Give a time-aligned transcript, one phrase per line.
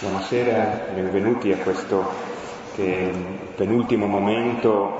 [0.00, 2.02] Buonasera, benvenuti a questo
[2.74, 3.12] che
[3.54, 4.96] penultimo momento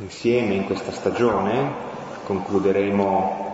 [0.00, 1.72] insieme in questa stagione.
[2.24, 3.46] Concluderemo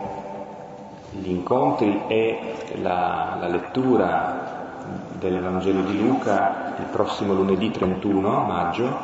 [1.12, 4.72] gli incontri e la, la lettura
[5.12, 8.98] del Vangelo di Luca il prossimo lunedì 31 maggio,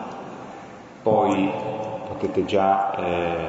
[1.04, 1.48] poi
[2.08, 3.48] potete già eh,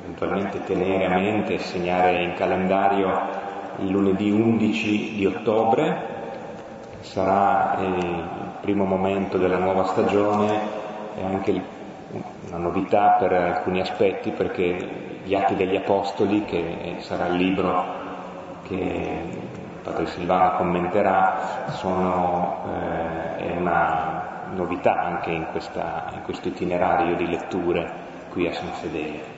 [0.00, 3.46] eventualmente tenere a mente e segnare in calendario
[3.78, 6.16] il lunedì 11 di ottobre,
[7.00, 8.28] sarà eh, il
[8.60, 10.60] primo momento della nuova stagione
[11.16, 11.62] e anche
[12.48, 17.84] una novità per alcuni aspetti perché gli Atti degli Apostoli, che sarà il libro
[18.62, 19.22] che
[19.82, 27.26] Padre Silvano commenterà, sono, eh, è una novità anche in, questa, in questo itinerario di
[27.26, 27.90] letture
[28.30, 29.37] qui a San Fedele.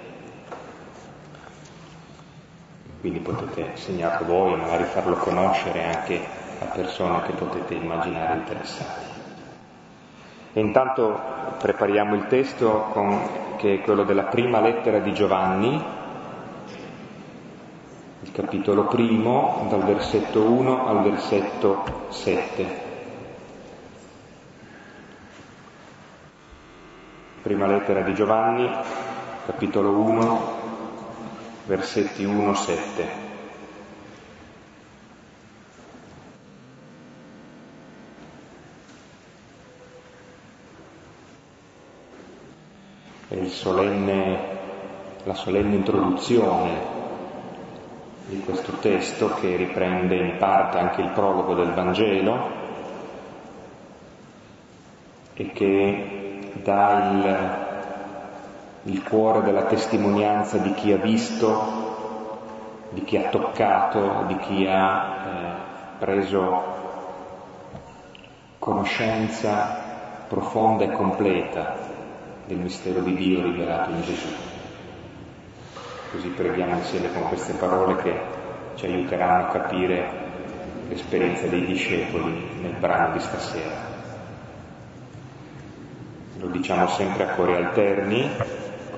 [3.01, 6.21] Quindi potete segnarlo voi e magari farlo conoscere anche
[6.61, 9.09] a persone che potete immaginare interessate.
[10.53, 11.19] E intanto
[11.59, 15.83] prepariamo il testo con, che è quello della prima lettera di Giovanni,
[18.23, 22.89] il capitolo primo, dal versetto 1 al versetto 7.
[27.43, 28.71] Prima lettera di Giovanni,
[29.47, 30.60] capitolo 1,
[31.67, 33.29] versetti 1-7.
[43.29, 44.39] È solenne,
[45.25, 46.99] la solenne introduzione
[48.27, 52.59] di questo testo che riprende in parte anche il prologo del Vangelo
[55.35, 57.70] e che dà il
[58.85, 61.89] il cuore della testimonianza di chi ha visto,
[62.91, 66.79] di chi ha toccato, di chi ha eh, preso
[68.59, 69.89] conoscenza
[70.29, 71.77] profonda e completa
[72.47, 74.29] del mistero di Dio rivelato in Gesù.
[76.13, 78.21] Così preghiamo insieme con queste parole che
[78.75, 80.29] ci aiuteranno a capire
[80.89, 83.89] l'esperienza dei discepoli nel brano di stasera.
[86.39, 88.29] Lo diciamo sempre a cuori alterni,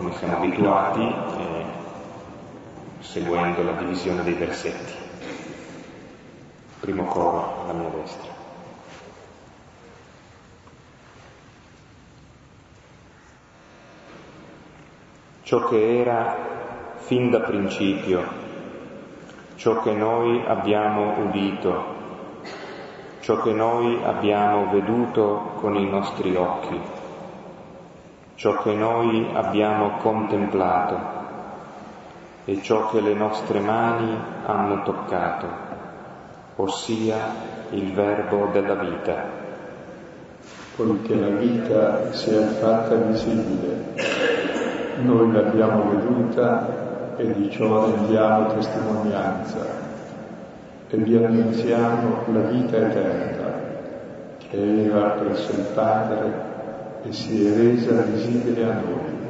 [0.02, 1.64] come siamo abituati, eh,
[2.98, 4.94] seguendo la divisione dei versetti.
[6.80, 8.30] Primo coro alla mia destra.
[15.42, 16.36] Ciò che era
[16.96, 18.24] fin da principio,
[19.54, 21.84] ciò che noi abbiamo udito,
[23.20, 27.01] ciò che noi abbiamo veduto con i nostri occhi
[28.34, 30.98] ciò che noi abbiamo contemplato
[32.44, 35.46] e ciò che le nostre mani hanno toccato,
[36.56, 37.16] ossia
[37.70, 39.40] il verbo della vita.
[40.74, 43.94] Poiché la vita si è fatta visibile,
[45.02, 49.90] noi l'abbiamo veduta e di ciò rendiamo testimonianza
[50.88, 53.52] e vi annunziamo la vita eterna
[54.38, 56.51] che era presso il Padre
[57.04, 59.20] e si è resa visibile a noi.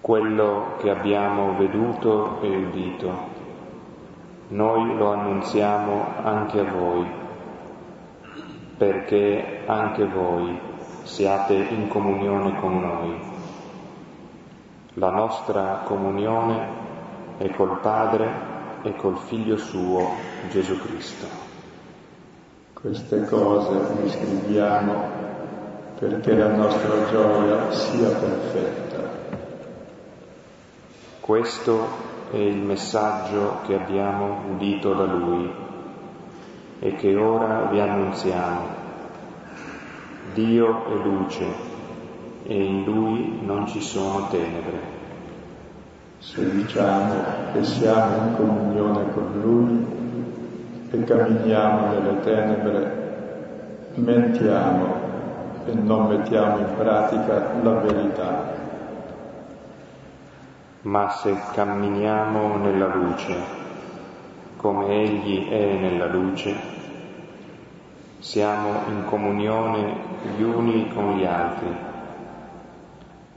[0.00, 3.34] Quello che abbiamo veduto e udito,
[4.48, 7.06] noi lo annunziamo anche a voi,
[8.76, 10.56] perché anche voi
[11.02, 13.34] siate in comunione con noi.
[14.94, 16.68] La nostra comunione
[17.38, 20.10] è col Padre e col Figlio suo,
[20.48, 21.26] Gesù Cristo.
[22.72, 25.15] Queste cose vi scriviamo
[25.98, 28.98] perché la nostra gioia sia perfetta.
[31.20, 31.86] Questo
[32.30, 35.50] è il messaggio che abbiamo udito da Lui
[36.80, 38.84] e che ora vi annunziamo.
[40.34, 41.46] Dio è luce
[42.44, 44.94] e in Lui non ci sono tenebre.
[46.18, 47.14] Se diciamo
[47.52, 49.86] che siamo in comunione con Lui
[50.90, 53.04] e camminiamo nelle tenebre,
[53.94, 54.95] mentiamo
[55.66, 58.54] e non mettiamo in pratica la verità.
[60.82, 63.34] Ma se camminiamo nella luce,
[64.56, 66.54] come Egli è nella luce,
[68.20, 69.94] siamo in comunione
[70.36, 71.76] gli uni con gli altri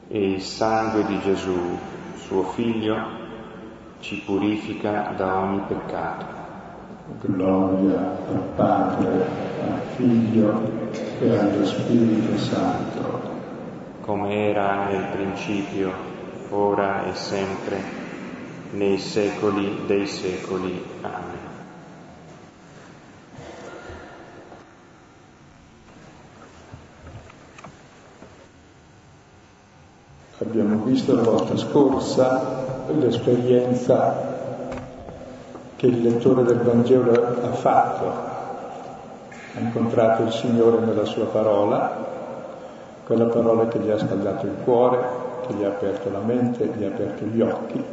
[0.07, 1.77] e il sangue di Gesù,
[2.15, 2.97] suo Figlio,
[3.99, 6.25] ci purifica da ogni peccato.
[7.21, 10.61] Gloria al Padre, al Figlio
[11.19, 13.21] e allo Spirito Santo,
[14.01, 15.91] come era nel principio,
[16.49, 17.77] ora e sempre,
[18.71, 20.83] nei secoli dei secoli.
[21.01, 21.37] Amen.
[30.41, 34.37] Abbiamo visto la volta scorsa l'esperienza
[35.75, 37.11] che il lettore del Vangelo
[37.43, 38.28] ha fatto
[39.55, 42.05] ha incontrato il Signore nella sua parola,
[43.03, 44.99] quella parola che gli ha scaldato il cuore,
[45.47, 47.83] che gli ha aperto la mente, gli ha aperto gli occhi,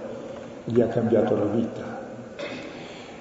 [0.64, 1.82] gli ha cambiato la vita.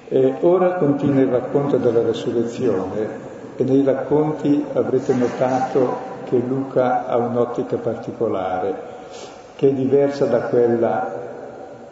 [0.08, 3.08] E ora continua il racconto della resurrezione
[3.56, 8.74] e nei racconti avrete notato che Luca ha un'ottica particolare,
[9.56, 11.24] che è diversa da quella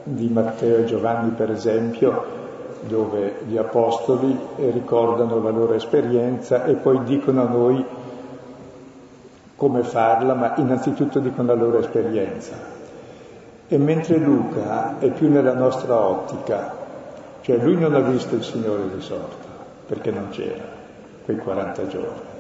[0.03, 2.43] di Matteo e Giovanni, per esempio,
[2.87, 7.85] dove gli apostoli ricordano la loro esperienza e poi dicono a noi
[9.57, 12.55] come farla, ma innanzitutto dicono la loro esperienza.
[13.67, 16.75] E mentre Luca è più nella nostra ottica,
[17.41, 19.47] cioè lui non ha visto il Signore risorto,
[19.87, 20.65] perché non c'era
[21.25, 22.33] quei 40 giorni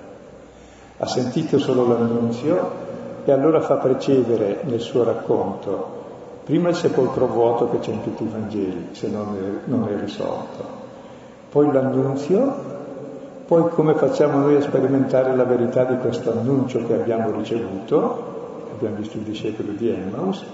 [0.99, 2.83] ha sentito solo l'annunzio
[3.25, 6.03] e allora fa precedere nel suo racconto
[6.45, 9.99] prima il sepolcro vuoto che c'è in tutti i Vangeli, se non è, non è
[9.99, 10.65] risolto,
[11.51, 12.73] poi l'annunzio,
[13.47, 18.97] poi come facciamo noi a sperimentare la verità di questo annuncio che abbiamo ricevuto, abbiamo
[18.97, 20.45] visto il discepolo di Emmaus,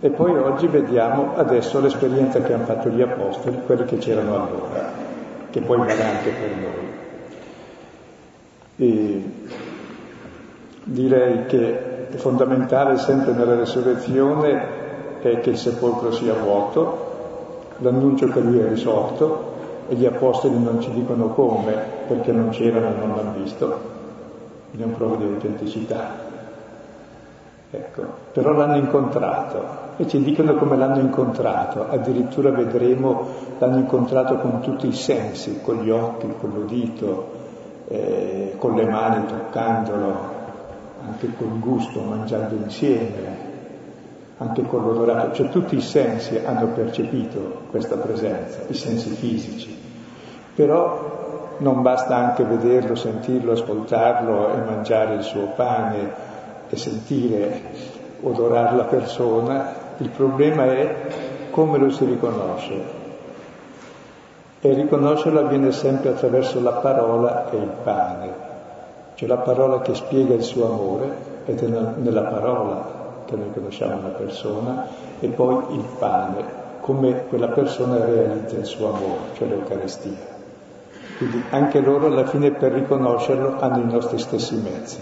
[0.00, 4.92] e poi oggi vediamo adesso l'esperienza che hanno fatto gli apostoli, quelli che c'erano allora,
[5.50, 6.94] che poi vale anche per noi.
[8.78, 9.24] E
[10.84, 14.75] direi che è fondamentale sempre nella resurrezione
[15.32, 17.14] è che il sepolcro sia vuoto,
[17.78, 19.54] l'annuncio che lui è risorto
[19.88, 21.74] e gli apostoli non ci dicono come
[22.06, 23.94] perché non c'erano e non l'hanno visto,
[24.76, 26.24] è un prova di autenticità.
[27.70, 28.02] Ecco,
[28.32, 33.26] però l'hanno incontrato e ci dicono come l'hanno incontrato, addirittura vedremo
[33.58, 37.26] l'hanno incontrato con tutti i sensi, con gli occhi, con l'udito,
[37.88, 40.14] eh, con le mani toccandolo,
[41.06, 43.45] anche col gusto, mangiando insieme,
[44.38, 49.84] anche con l'odorato, cioè tutti i sensi hanno percepito questa presenza, i sensi fisici.
[50.54, 56.24] Però non basta anche vederlo, sentirlo, ascoltarlo e mangiare il suo pane
[56.68, 57.60] e sentire,
[58.20, 60.94] odorare la persona, il problema è
[61.50, 63.04] come lo si riconosce.
[64.60, 68.44] E riconoscerlo avviene sempre attraverso la parola e il pane.
[69.14, 71.16] C'è la parola che spiega il suo amore
[71.46, 72.95] ed è nella parola
[73.26, 74.86] che noi conosciamo una persona
[75.20, 76.44] e poi il pane,
[76.80, 80.34] come quella persona realizza il suo amore, cioè l'Eucaristia.
[81.18, 84.98] Quindi anche loro alla fine per riconoscerlo hanno i nostri stessi mezzi.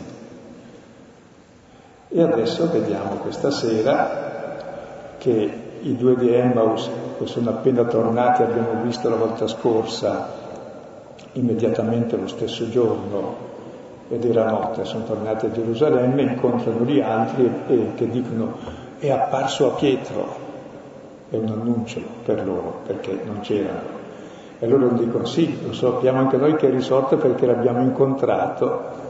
[2.09, 4.56] E adesso vediamo questa sera
[5.19, 6.88] che i due di Emmaus,
[7.19, 10.29] che sono appena tornati, abbiamo visto la volta scorsa,
[11.32, 13.53] immediatamente lo stesso giorno,
[14.09, 19.11] ed era notte, sono tornati a Gerusalemme, incontrano gli altri e, e che dicono è
[19.11, 20.37] apparso a Pietro,
[21.31, 24.03] è un annuncio per loro, perché non c'erano.
[24.59, 29.03] E loro dicono sì, lo sappiamo anche noi che è risorto perché l'abbiamo incontrato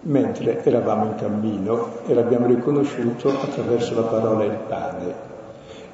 [0.00, 5.26] mentre eravamo in cammino e l'abbiamo riconosciuto attraverso la parola e il pane.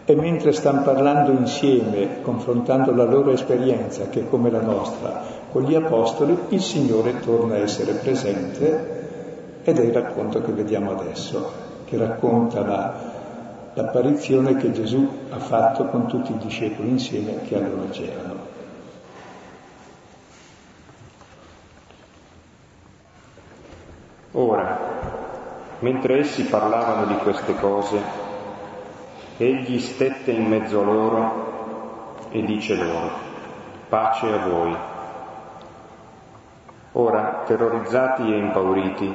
[0.07, 5.63] E mentre stanno parlando insieme, confrontando la loro esperienza, che è come la nostra, con
[5.63, 11.49] gli Apostoli, il Signore torna a essere presente ed è il racconto che vediamo adesso,
[11.85, 12.93] che racconta la,
[13.73, 18.35] l'apparizione che Gesù ha fatto con tutti i discepoli insieme che allora c'erano.
[24.33, 24.79] Ora,
[25.79, 28.03] mentre essi parlavano di queste cose,
[29.37, 33.11] Egli stette in mezzo a loro e dice loro,
[33.89, 34.94] pace a voi.
[36.97, 39.15] Ora, terrorizzati e impauriti,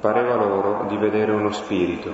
[0.00, 2.12] pareva loro di vedere uno spirito.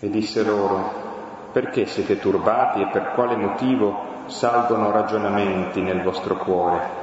[0.00, 7.02] E disse loro, perché siete turbati e per quale motivo salgono ragionamenti nel vostro cuore?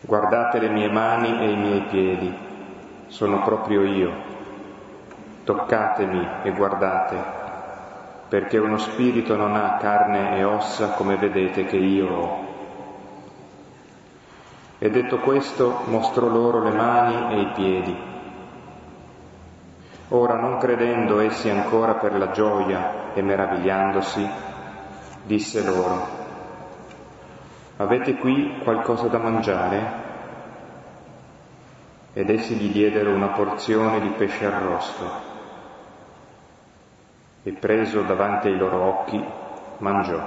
[0.00, 2.34] Guardate le mie mani e i miei piedi,
[3.06, 4.30] sono proprio io
[5.44, 7.16] toccatemi e guardate,
[8.28, 12.51] perché uno spirito non ha carne e ossa come vedete che io ho.
[14.82, 17.96] E detto questo mostrò loro le mani e i piedi.
[20.08, 24.28] Ora, non credendo essi ancora per la gioia e meravigliandosi,
[25.22, 26.04] disse loro,
[27.76, 29.92] Avete qui qualcosa da mangiare?
[32.14, 35.10] Ed essi gli diedero una porzione di pesce arrosto
[37.44, 39.24] e preso davanti ai loro occhi
[39.78, 40.20] mangiò.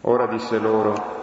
[0.00, 1.21] Ora disse loro,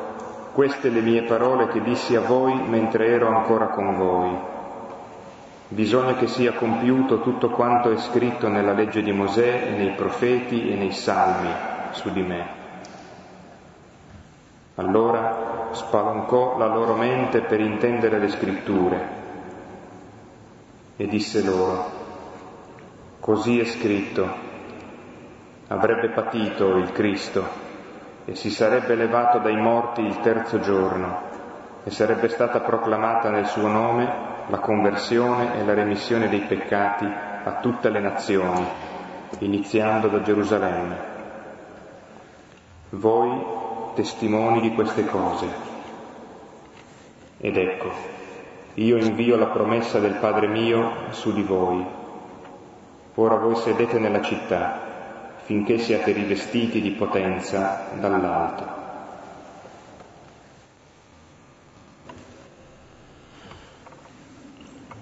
[0.59, 4.37] queste le mie parole che dissi a voi mentre ero ancora con voi.
[5.69, 10.69] Bisogna che sia compiuto tutto quanto è scritto nella legge di Mosè e nei profeti
[10.69, 11.49] e nei salmi
[11.91, 12.47] su di me.
[14.75, 19.07] Allora spalancò la loro mente per intendere le scritture
[20.97, 21.89] e disse loro,
[23.21, 24.27] così è scritto,
[25.69, 27.68] avrebbe patito il Cristo
[28.25, 31.27] e si sarebbe levato dai morti il terzo giorno
[31.83, 37.59] e sarebbe stata proclamata nel suo nome la conversione e la remissione dei peccati a
[37.61, 38.65] tutte le nazioni,
[39.39, 40.97] iniziando da Gerusalemme.
[42.89, 43.45] Voi
[43.95, 45.47] testimoni di queste cose.
[47.38, 47.91] Ed ecco,
[48.75, 51.85] io invio la promessa del Padre mio su di voi.
[53.15, 54.88] Ora voi sedete nella città
[55.50, 58.77] finché siate rivestiti di potenza dall'alto.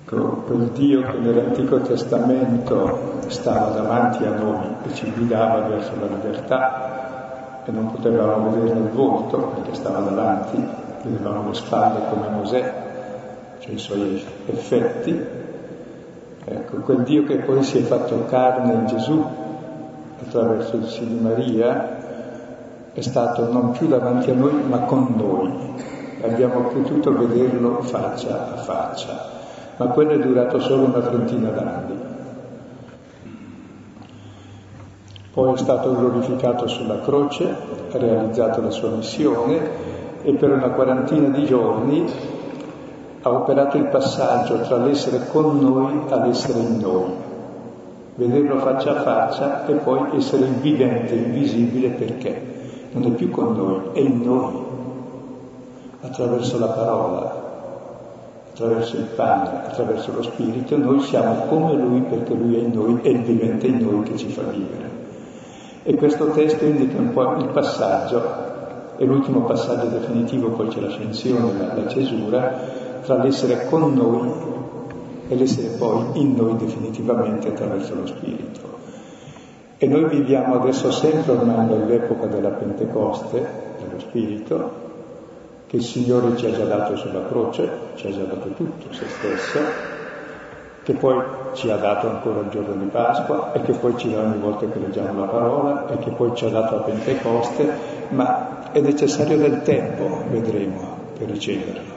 [0.05, 7.63] quel Dio che nell'Antico Testamento stava davanti a noi e ci guidava verso la libertà
[7.65, 10.65] e non potevamo vederne il volto perché stava davanti,
[11.03, 12.73] vedevamo le spalle come Mosè,
[13.59, 15.25] cioè i suoi effetti.
[16.45, 19.45] Ecco, quel Dio che poi si è fatto carne in Gesù
[20.21, 22.05] attraverso il sì di Maria
[22.93, 25.75] è stato non più davanti a noi ma con noi.
[26.21, 29.35] Abbiamo potuto vederlo faccia a faccia
[29.77, 32.15] ma quello è durato solo una trentina d'anni.
[35.31, 37.47] Poi è stato glorificato sulla croce,
[37.91, 39.59] ha realizzato la sua missione
[40.23, 42.05] e per una quarantina di giorni
[43.21, 47.13] ha operato il passaggio tra l'essere con noi all'essere in noi,
[48.17, 52.55] vederlo faccia a faccia e poi essere vivente, invisibile perché
[52.91, 54.55] non è più con noi, è in noi,
[56.01, 57.45] attraverso la parola,
[58.51, 62.99] attraverso il Padre, attraverso lo Spirito, noi siamo come Lui perché Lui è in noi
[63.03, 65.05] e diventa in noi che ci fa vivere.
[65.83, 68.45] E questo testo indica un po' il passaggio,
[68.97, 72.59] e l'ultimo passaggio definitivo, poi c'è l'ascensione, la, la cesura,
[73.03, 74.56] tra l'essere con noi
[75.27, 78.75] e l'essere poi in noi definitivamente attraverso lo Spirito.
[79.77, 83.47] E noi viviamo adesso sempre ormai nell'epoca della Pentecoste,
[83.79, 84.85] dello Spirito,
[85.67, 89.05] che il Signore ci ha già dato sulla croce, ci ha già dato tutto, se
[89.05, 89.59] stesso,
[90.83, 91.21] che poi
[91.53, 94.65] ci ha dato ancora il giorno di Pasqua e che poi ci dà ogni volta
[94.67, 97.69] che leggiamo la parola e che poi ci ha dato a Pentecoste,
[98.09, 101.96] ma è necessario del tempo, vedremo, per riceverlo.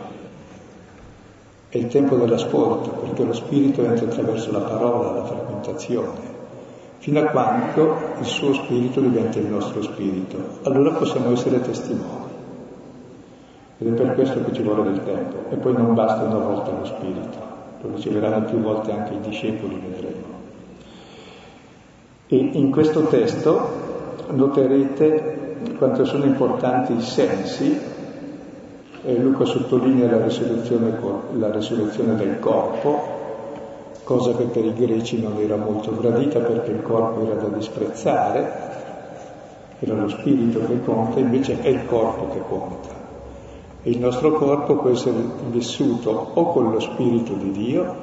[1.70, 6.18] È il tempo dell'ascolto, perché lo Spirito entra attraverso la parola, la frammentazione,
[6.98, 10.36] fino a quando il suo Spirito diventa il nostro Spirito.
[10.64, 12.28] Allora possiamo essere testimoni.
[13.78, 15.48] Ed è per questo che ci vuole del tempo.
[15.48, 17.38] E poi non basta una volta lo Spirito,
[17.82, 20.24] lo riceveranno più volte anche i discepoli, vedremo.
[22.26, 23.70] E in questo testo
[24.28, 27.78] noterete quanto sono importanti i sensi,
[29.02, 30.98] e Luca sottolinea la risurrezione,
[31.38, 33.18] la risurrezione del corpo,
[34.04, 38.52] cosa che per i greci non era molto gradita perché il corpo era da disprezzare,
[39.78, 42.98] era lo spirito che conta, invece è il corpo che conta.
[43.84, 45.16] Il nostro corpo può essere
[45.48, 47.94] vissuto o con lo Spirito di Dio,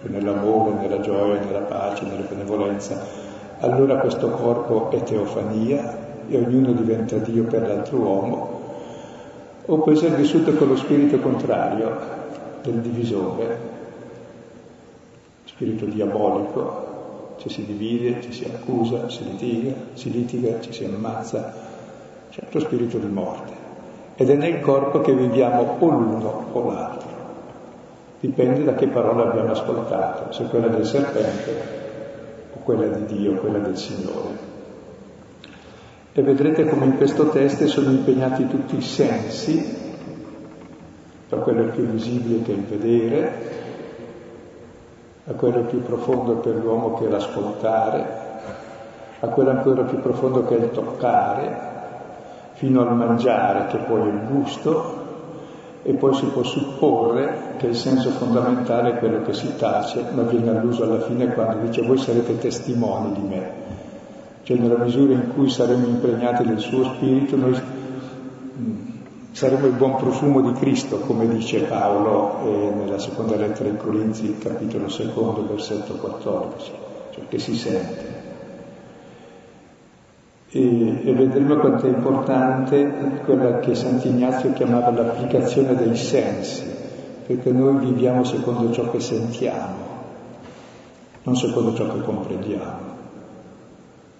[0.00, 2.98] cioè nell'amore, nella gioia, nella pace, nella benevolenza.
[3.58, 8.53] Allora questo corpo è teofania e ognuno diventa Dio per l'altro uomo,
[9.66, 11.96] o può essere vissuto con lo spirito contrario
[12.62, 13.58] del divisore,
[15.44, 21.52] spirito diabolico, ci si divide, ci si accusa, si litiga, si litiga, ci si ammazza,
[22.30, 23.62] c'è lo spirito di morte
[24.16, 27.12] ed è nel corpo che viviamo o l'uno o l'altro.
[28.20, 33.58] Dipende da che parola abbiamo ascoltato, se quella del serpente o quella di Dio, quella
[33.58, 34.53] del Signore.
[36.16, 39.82] E vedrete come in questo testo sono impegnati tutti i sensi,
[41.28, 43.32] da quello più visibile che è il vedere,
[45.26, 48.06] a quello più profondo per l'uomo che è l'ascoltare,
[49.18, 51.58] a quello ancora più profondo che è il toccare,
[52.52, 55.02] fino al mangiare, che poi è il gusto,
[55.82, 60.22] e poi si può supporre che il senso fondamentale è quello che si tace, ma
[60.22, 63.83] viene alluso alla fine quando dice voi sarete testimoni di me.
[64.44, 67.60] Cioè nella misura in cui saremo impregnati del suo spirito, noi
[68.58, 68.76] mm,
[69.32, 74.38] saremo il buon profumo di Cristo, come dice Paolo eh, nella seconda lettera ai Corinzi,
[74.38, 76.72] capitolo secondo, versetto 14,
[77.10, 78.24] cioè che si sente
[80.56, 86.64] e, e vedremo quanto è importante quella che Sant'Ignazio chiamava l'applicazione dei sensi,
[87.26, 89.74] perché noi viviamo secondo ciò che sentiamo,
[91.24, 92.83] non secondo ciò che comprendiamo.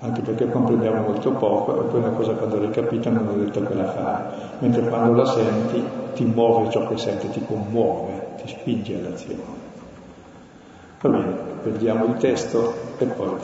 [0.04, 3.62] Anche perché comprendiamo molto poco e poi una cosa quando l'hai capita non è detto
[3.64, 4.22] che la fai,
[4.58, 5.82] mentre quando la senti
[6.12, 9.42] ti muove ciò che senti, ti commuove, ti spinge all'azione.
[11.00, 13.38] Va bene, vediamo il testo e poi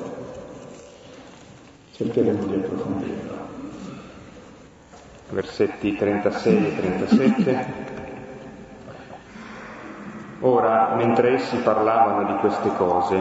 [1.93, 3.39] cercheremo di approfondirlo.
[5.31, 7.67] Versetti 36 e 37.
[10.41, 13.19] Ora, mentre essi parlavano di queste cose,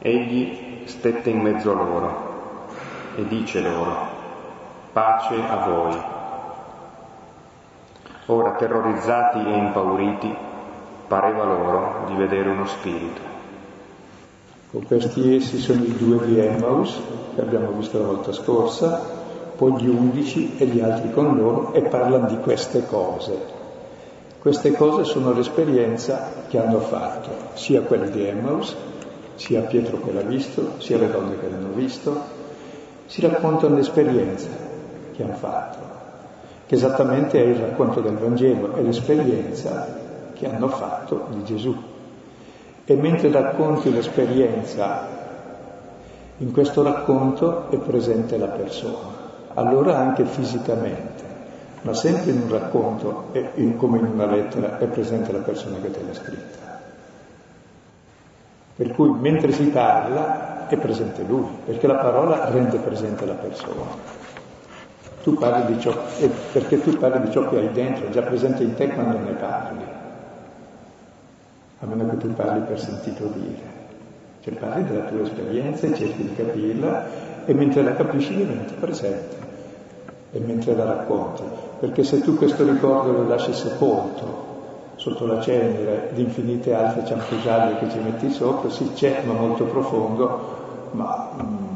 [0.00, 2.30] egli stette in mezzo a loro
[3.16, 3.94] e dice loro,
[4.92, 6.02] pace a voi.
[8.26, 10.34] Ora, terrorizzati e impauriti,
[11.06, 13.20] pareva loro di vedere uno spirito.
[14.70, 16.98] Con questi essi sono i due di Emmaus,
[17.34, 19.20] che abbiamo visto la volta scorsa,
[19.56, 23.60] poi gli undici e gli altri con loro e parlano di queste cose.
[24.38, 28.74] Queste cose sono l'esperienza che hanno fatto, sia quella di Emmaus,
[29.42, 32.16] sia Pietro che l'ha visto, sia le donne che l'hanno visto,
[33.06, 34.46] si raccontano l'esperienza
[35.12, 35.78] che hanno fatto,
[36.64, 39.98] che esattamente è il racconto del Vangelo, è l'esperienza
[40.32, 41.76] che hanno fatto di Gesù.
[42.84, 45.08] E mentre racconti l'esperienza,
[46.36, 49.10] in questo racconto è presente la persona,
[49.54, 51.24] allora anche fisicamente,
[51.82, 55.90] ma sempre in un racconto, in, come in una lettera, è presente la persona che
[55.90, 56.71] te l'ha scritta.
[58.74, 64.10] Per cui mentre si parla è presente lui, perché la parola rende presente la persona.
[65.22, 65.94] Tu parli di ciò,
[66.52, 69.32] perché tu parli di ciò che hai dentro, è già presente in te quando ne
[69.32, 69.84] parli
[71.82, 73.80] a meno che tu parli per sentito dire.
[74.40, 79.36] Cioè parli della tua esperienza e cerchi di capirla e mentre la capisci diventa presente
[80.32, 81.42] e mentre la racconti.
[81.80, 84.50] Perché se tu questo ricordo lo lasci sepolto
[85.02, 89.64] sotto la cenere di infinite altre cianfrusaglie che ci metti sopra, sì c'è ma molto
[89.64, 91.66] profondo, ma mm,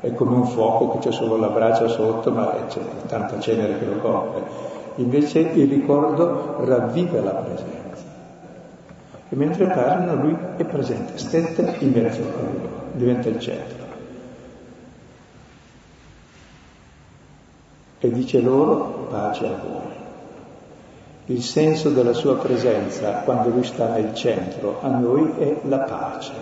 [0.00, 3.84] è come un fuoco che c'è solo la braccia sotto, ma c'è tanta cenere che
[3.84, 4.42] lo copre.
[4.94, 7.76] Invece il ricordo ravviva la presenza.
[9.28, 13.84] E mentre parlano lui è presente, stette in mezzo a loro, diventa il centro.
[18.00, 19.97] E dice loro pace a voi.
[21.28, 26.32] Il senso della sua presenza quando lui sta nel centro a noi è la pace,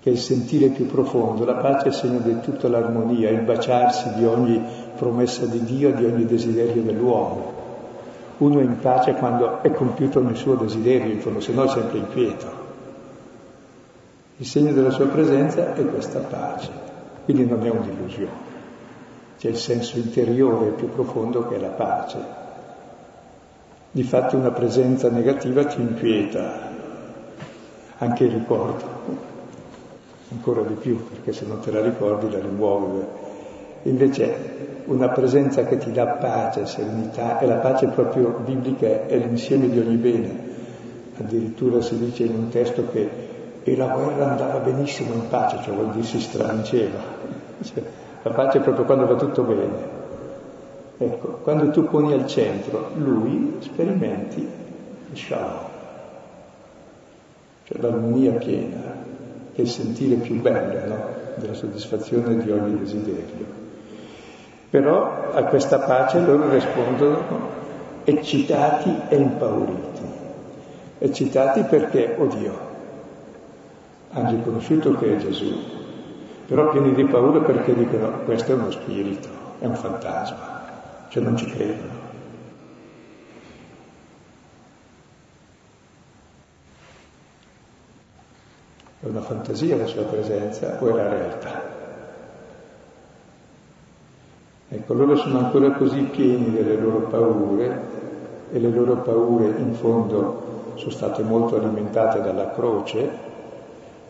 [0.00, 1.44] che è il sentire più profondo.
[1.44, 4.60] La pace è il segno di tutta l'armonia, il baciarsi di ogni
[4.96, 7.60] promessa di Dio, di ogni desiderio dell'uomo
[8.40, 11.98] uno è in pace quando è compiuto nel suo desiderio, in se no è sempre
[11.98, 12.68] inquieto.
[14.38, 16.70] Il segno della sua presenza è questa pace,
[17.24, 18.48] quindi non è un'illusione,
[19.38, 22.39] c'è il senso interiore più profondo che è la pace.
[23.92, 26.70] Di fatto una presenza negativa ti inquieta,
[27.98, 28.84] anche il ricordo,
[30.30, 33.04] ancora di più, perché se non te la ricordi la rimuovi.
[33.82, 39.68] Invece una presenza che ti dà pace, serenità, e la pace proprio biblica è l'insieme
[39.68, 40.48] di ogni bene.
[41.18, 43.28] Addirittura si dice in un testo che
[43.62, 46.98] e la guerra andava benissimo in pace, cioè vuol dire si stravinceva.
[47.60, 47.82] Cioè,
[48.22, 49.99] la pace è proprio quando va tutto bene.
[51.02, 54.46] Ecco, quando tu poni al centro lui, sperimenti
[55.10, 55.64] il shalom,
[57.64, 58.82] cioè l'armonia piena,
[59.54, 61.04] che è il sentire più bello no?
[61.36, 63.46] della soddisfazione di ogni desiderio.
[64.68, 67.48] Però a questa pace loro rispondono
[68.04, 70.02] eccitati e impauriti.
[70.98, 72.58] Eccitati perché, oddio,
[74.10, 75.50] hanno riconosciuto che è Gesù,
[76.46, 79.28] però pieni di paura perché dicono questo è uno spirito,
[79.60, 80.49] è un fantasma,
[81.10, 81.98] cioè non ci credono.
[89.00, 91.62] È una fantasia la sua presenza o è la realtà?
[94.68, 97.98] Ecco, loro sono ancora così pieni delle loro paure
[98.52, 103.29] e le loro paure in fondo sono state molto alimentate dalla croce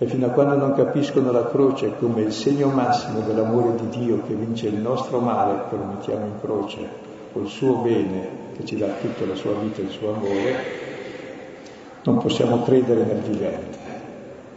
[0.03, 4.23] e fino a quando non capiscono la croce come il segno massimo dell'amore di Dio
[4.27, 6.89] che vince il nostro male, che lo mettiamo in croce,
[7.35, 10.55] col suo bene che ci dà tutta la sua vita e il suo amore,
[12.03, 13.79] non possiamo credere nel vivente.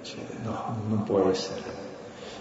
[0.01, 1.61] Cioè, no, non può essere.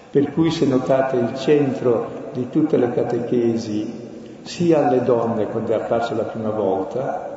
[0.09, 4.11] Per cui se notate il centro di tutte le catechesi,
[4.43, 7.32] sia alle donne quando è apparso la prima volta,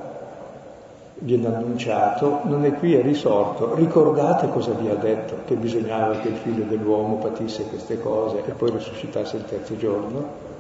[1.20, 3.74] viene annunciato, non è qui, è risorto.
[3.76, 8.52] Ricordate cosa vi ha detto, che bisognava che il figlio dell'uomo patisse queste cose e
[8.52, 10.54] poi risuscitasse il terzo giorno?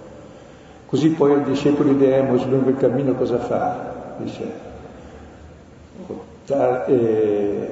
[0.85, 3.93] Così poi ai discepoli di Emos lungo il cammino cosa fa?
[4.17, 4.51] dice,
[6.85, 7.67] eh,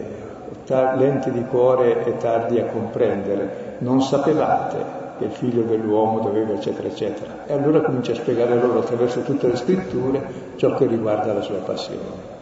[0.66, 6.54] ta, lenti di cuore e tardi a comprendere, non sapevate che il figlio dell'uomo doveva
[6.54, 7.46] eccetera eccetera.
[7.46, 10.22] E allora comincia a spiegare loro attraverso tutte le scritture
[10.56, 12.33] ciò che riguarda la sua passione.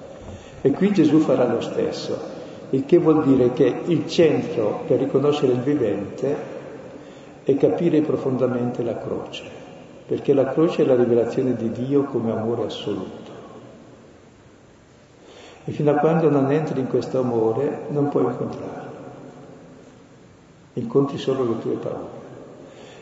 [0.61, 2.17] E qui Gesù farà lo stesso,
[2.69, 6.59] il che vuol dire che il centro per riconoscere il vivente
[7.43, 9.43] è capire profondamente la croce,
[10.05, 13.31] perché la croce è la rivelazione di Dio come amore assoluto.
[15.65, 18.89] E fino a quando non entri in questo amore non puoi incontrarlo.
[20.73, 22.19] Incontri solo le tue paure.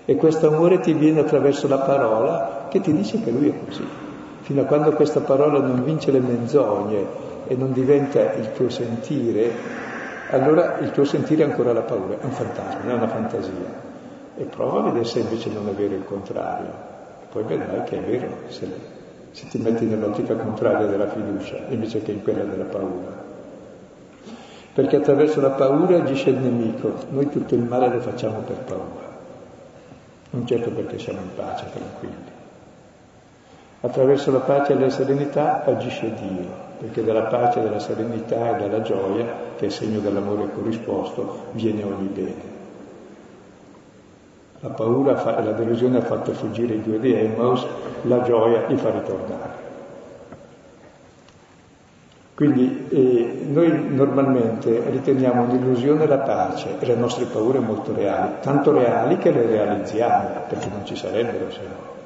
[0.05, 3.85] E questo amore ti viene attraverso la parola che ti dice che lui è così.
[4.41, 9.51] Fino a quando questa parola non vince le menzogne e non diventa il tuo sentire,
[10.29, 13.87] allora il tuo sentire è ancora la paura, è un fantasma, è una fantasia.
[14.37, 16.71] E prova a vedere se invece non è vero il contrario.
[17.29, 18.67] Poi vedrai che è vero se,
[19.31, 23.27] se ti metti nell'ottica contraria della fiducia invece che in quella della paura.
[24.71, 29.09] Perché attraverso la paura agisce il nemico, noi tutto il male lo facciamo per paura
[30.31, 32.37] non certo perché siamo in pace, tranquilli.
[33.81, 38.81] Attraverso la pace e la serenità agisce Dio, perché dalla pace, dalla serenità e dalla
[38.81, 39.25] gioia,
[39.57, 42.57] che è segno dell'amore corrisposto, viene ogni bene.
[44.61, 47.65] La paura e la delusione ha fatto fuggire i due di Emmaus,
[48.03, 49.67] la gioia li fa ritornare.
[52.33, 58.71] Quindi eh, noi normalmente riteniamo un'illusione la pace e le nostre paure molto reali, tanto
[58.71, 61.98] reali che le realizziamo, perché non ci sarebbero se no.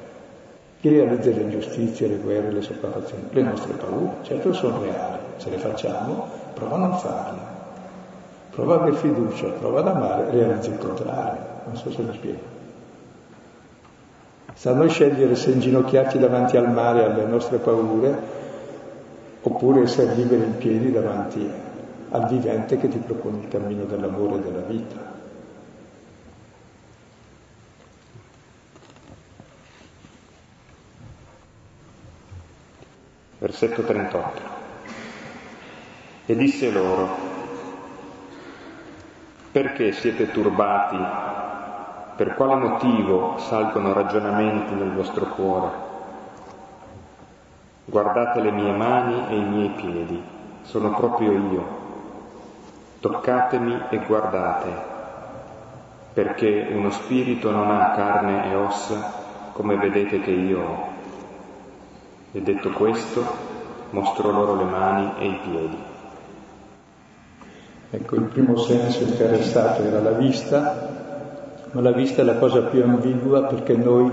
[0.84, 3.22] Chi realizza le ingiustizie, le guerre, le sopraffazioni?
[3.30, 7.38] Le nostre paure, certo sono reali, se le facciamo, prova a non farle.
[8.50, 11.40] Prova a avere fiducia, prova ad amare, realizza il contrario.
[11.64, 12.38] Non so se mi spiego.
[14.52, 18.18] Sta a noi scegliere se inginocchiarci davanti al mare alle nostre paure
[19.40, 21.50] oppure essere liberi in piedi davanti
[22.10, 25.03] al vivente che ti propone il cammino dell'amore e della vita.
[33.44, 34.40] Versetto 38.
[36.24, 37.06] E disse loro,
[39.52, 40.96] perché siete turbati?
[42.16, 45.68] Per quale motivo salgono ragionamenti nel vostro cuore?
[47.84, 50.22] Guardate le mie mani e i miei piedi,
[50.62, 51.68] sono proprio io.
[53.00, 54.70] Toccatemi e guardate,
[56.14, 59.12] perché uno spirito non ha carne e ossa
[59.52, 60.93] come vedete che io ho.
[62.36, 63.22] E detto questo,
[63.90, 65.78] mostrò loro le mani e i piedi.
[67.90, 70.74] Ecco, il primo senso interessato era la vista,
[71.70, 74.10] ma la vista è la cosa più ambigua perché noi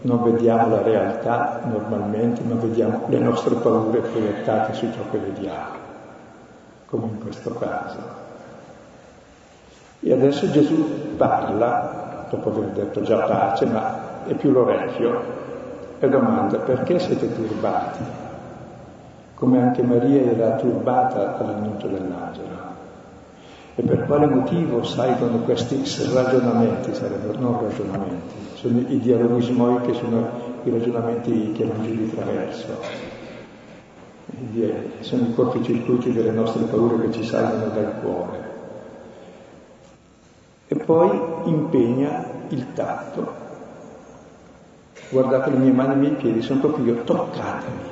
[0.00, 5.76] non vediamo la realtà normalmente, ma vediamo le nostre paure proiettate su ciò che vediamo,
[6.86, 7.98] come in questo caso.
[10.00, 15.41] E adesso Gesù parla, dopo aver detto già pace, ma è più l'orecchio,
[16.02, 18.02] e domanda perché siete turbati?
[19.36, 22.70] Come anche Maria era turbata all'annuncio dell'angelo.
[23.76, 25.80] E per quale motivo salgono questi
[26.12, 30.28] ragionamenti, sarebbero non ragionamenti, sono i dialogismoi che sono
[30.64, 32.80] i ragionamenti che non di traverso.
[35.00, 38.50] Sono i cortocircuiti delle nostre paure che ci salgono dal cuore.
[40.66, 43.41] E poi impegna il tatto.
[45.12, 47.90] Guardate le mie mani e i miei piedi, sono proprio io, toccatemi.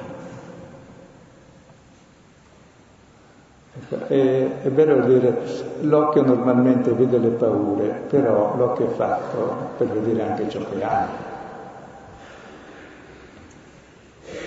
[4.08, 5.42] È, è bello dire,
[5.80, 11.06] l'occhio normalmente vede le paure, però l'occhio è fatto per vedere anche ciò che ha.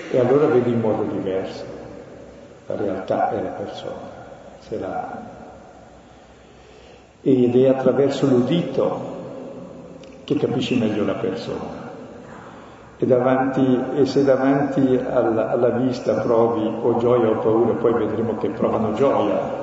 [0.09, 1.65] E allora vedi in modo diverso
[2.65, 4.09] la realtà e la persona,
[4.59, 5.31] se la
[7.21, 9.11] Ed è attraverso l'udito
[10.23, 11.82] che capisci meglio la persona.
[12.97, 18.37] E, davanti, e se davanti alla, alla, vista provi o gioia o paura, poi vedremo
[18.37, 19.61] che provano gioia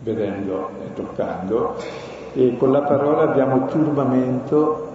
[0.00, 1.76] vedendo e toccando,
[2.32, 4.88] e con la parola abbiamo turbamento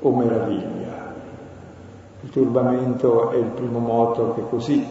[0.00, 1.14] o meraviglia.
[2.22, 4.84] Il turbamento è il primo moto che così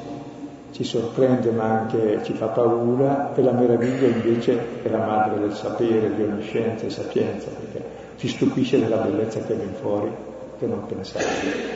[0.71, 5.53] ci sorprende ma anche ci fa paura e la meraviglia invece è la madre del
[5.53, 10.11] sapere, di ogni scienza e sapienza, perché ci stupisce della bellezza che viene fuori
[10.57, 11.73] che non pensavi.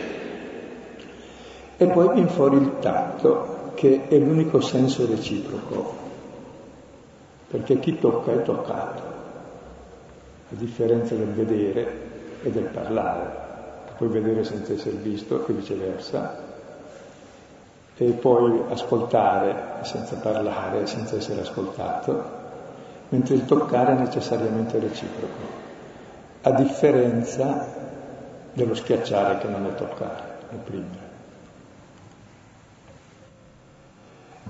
[1.78, 5.94] E poi viene fuori il tatto, che è l'unico senso reciproco,
[7.48, 9.02] perché chi tocca è toccato,
[10.52, 12.08] a differenza del vedere
[12.44, 13.48] e del parlare,
[13.96, 16.48] puoi vedere senza essere visto e viceversa.
[18.02, 22.24] e poi ascoltare senza parlare, senza essere ascoltato,
[23.10, 25.42] mentre il toccare è necessariamente reciproco,
[26.42, 27.79] a differenza
[28.54, 31.08] dello schiacciare che non è toccare, opprimere.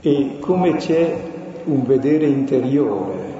[0.01, 1.21] E come c'è
[1.65, 3.37] un vedere interiore,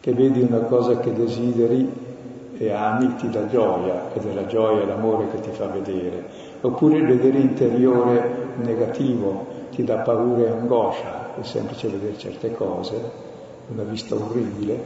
[0.00, 2.08] che vedi una cosa che desideri
[2.56, 6.24] e ami ti dà gioia ed è la gioia e l'amore che ti fa vedere,
[6.60, 13.28] oppure il vedere interiore negativo ti dà paura e angoscia, è semplice vedere certe cose,
[13.68, 14.84] una vista orribile,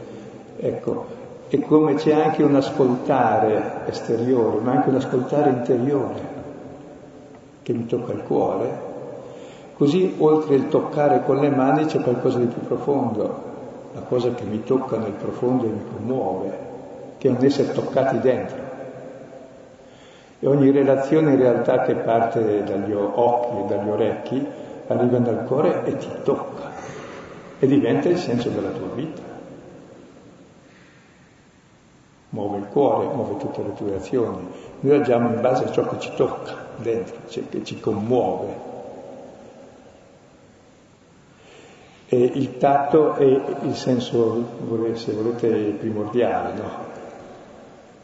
[0.57, 1.07] ecco,
[1.49, 6.43] e come c'è anche un ascoltare esteriore, ma anche un ascoltare interiore
[7.63, 8.93] che mi tocca il cuore,
[9.77, 13.53] così oltre il toccare con le mani c'è qualcosa di più profondo,
[13.95, 16.73] la cosa che mi tocca nel profondo e mi commuove
[17.25, 18.59] che è un essere toccati dentro.
[20.41, 24.47] E ogni relazione in realtà che parte dagli occhi e dagli orecchi
[24.89, 26.71] arriva dal cuore e ti tocca
[27.59, 29.24] e diventa il senso della tua vita.
[32.35, 34.45] Muove il cuore, muove tutte le tue azioni.
[34.81, 38.73] Noi agiamo in base a ciò che ci tocca dentro, cioè che ci commuove.
[42.09, 44.45] E il tatto è il senso,
[44.95, 46.71] se volete, primordiale, no?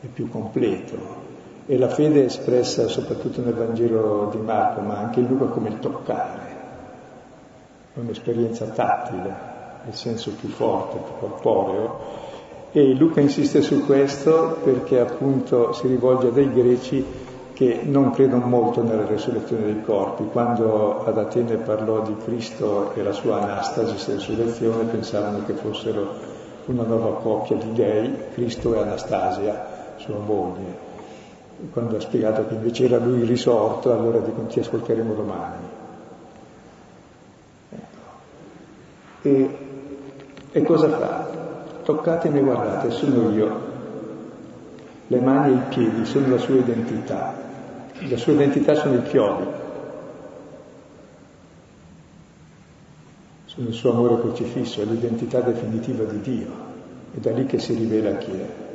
[0.01, 1.19] è più completo.
[1.66, 5.71] E la fede è espressa soprattutto nel Vangelo di Marco, ma anche in Luca come
[5.71, 6.57] il toccare,
[7.95, 9.35] è un'esperienza tattile,
[9.88, 12.20] il senso più forte, più corporeo.
[12.73, 17.05] E Luca insiste su questo perché appunto si rivolge a dei greci
[17.53, 20.25] che non credono molto nella resurrezione dei corpi.
[20.31, 26.15] Quando ad Atene parlò di Cristo e la sua anastasi, resurrezione, pensavano che fossero
[26.67, 30.89] una nuova coppia di dei, Cristo e Anastasia sua moglie,
[31.73, 35.67] quando ha spiegato che invece era lui risorto, allora dicono ti ascolteremo domani.
[37.71, 37.99] Ecco.
[39.23, 39.59] E,
[40.53, 41.50] e cosa fa?
[41.83, 43.69] Toccatemi e guardate, sono io.
[45.07, 47.35] Le mani e i piedi sono la sua identità.
[48.09, 49.47] La sua identità sono i chiodi.
[53.47, 56.69] Sono il suo amore crocifisso, è l'identità definitiva di Dio.
[57.12, 58.69] È da lì che si rivela chi è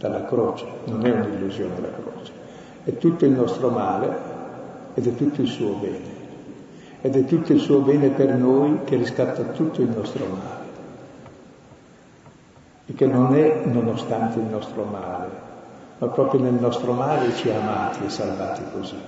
[0.00, 2.32] dalla croce, non è un'illusione la croce,
[2.84, 4.16] è tutto il nostro male
[4.94, 6.18] ed è tutto il suo bene,
[7.02, 10.59] ed è tutto il suo bene per noi che riscatta tutto il nostro male,
[12.90, 15.28] e che non è nonostante il nostro male,
[15.98, 18.98] ma proprio nel nostro male ci ha amati e salvati così.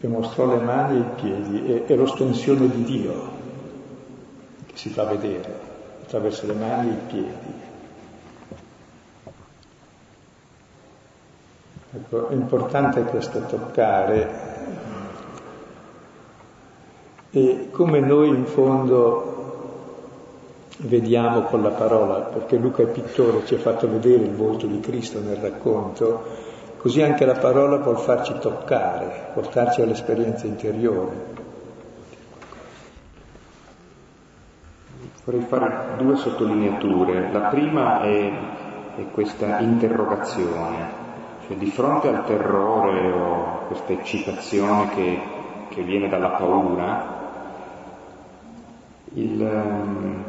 [0.00, 3.42] E mostrò le mani e i piedi, è, è l'ostensione di Dio
[4.66, 5.60] che si fa vedere
[6.02, 7.62] attraverso le mani e i piedi.
[11.92, 14.52] Ecco, è importante questo toccare
[17.30, 19.34] e come noi in fondo
[20.78, 24.80] vediamo con la parola, perché Luca è pittore, ci ha fatto vedere il volto di
[24.80, 26.22] Cristo nel racconto,
[26.78, 31.32] così anche la parola vuol farci toccare, portarci all'esperienza interiore.
[35.24, 37.32] Vorrei fare due sottolineature.
[37.32, 38.32] La prima è,
[38.96, 41.02] è questa interrogazione
[41.46, 45.20] cioè, di fronte al terrore o questa eccitazione che,
[45.68, 47.22] che viene dalla paura,
[49.14, 50.24] il, ehm,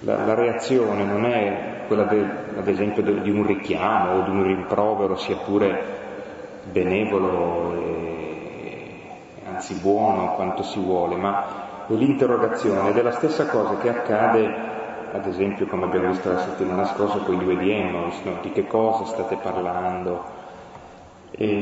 [0.00, 4.30] la, la, reazione non è quella, de, ad esempio, de, di un richiamo o di
[4.30, 5.98] un rimprovero, sia pure
[6.70, 9.00] benevolo e
[9.46, 14.78] anzi buono quanto si vuole, ma è l'interrogazione ed stessa cosa che accade
[15.12, 18.38] ad esempio come abbiamo visto la settimana scorsa con i due di Emmaus, no?
[18.42, 20.38] di che cosa state parlando.
[21.32, 21.54] E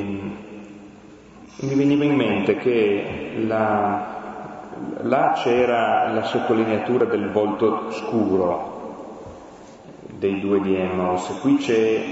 [1.61, 4.18] mi veniva in mente che la,
[5.03, 8.77] là c'era la sottolineatura del volto scuro
[10.19, 12.05] dei due di Emmaus, qui c'è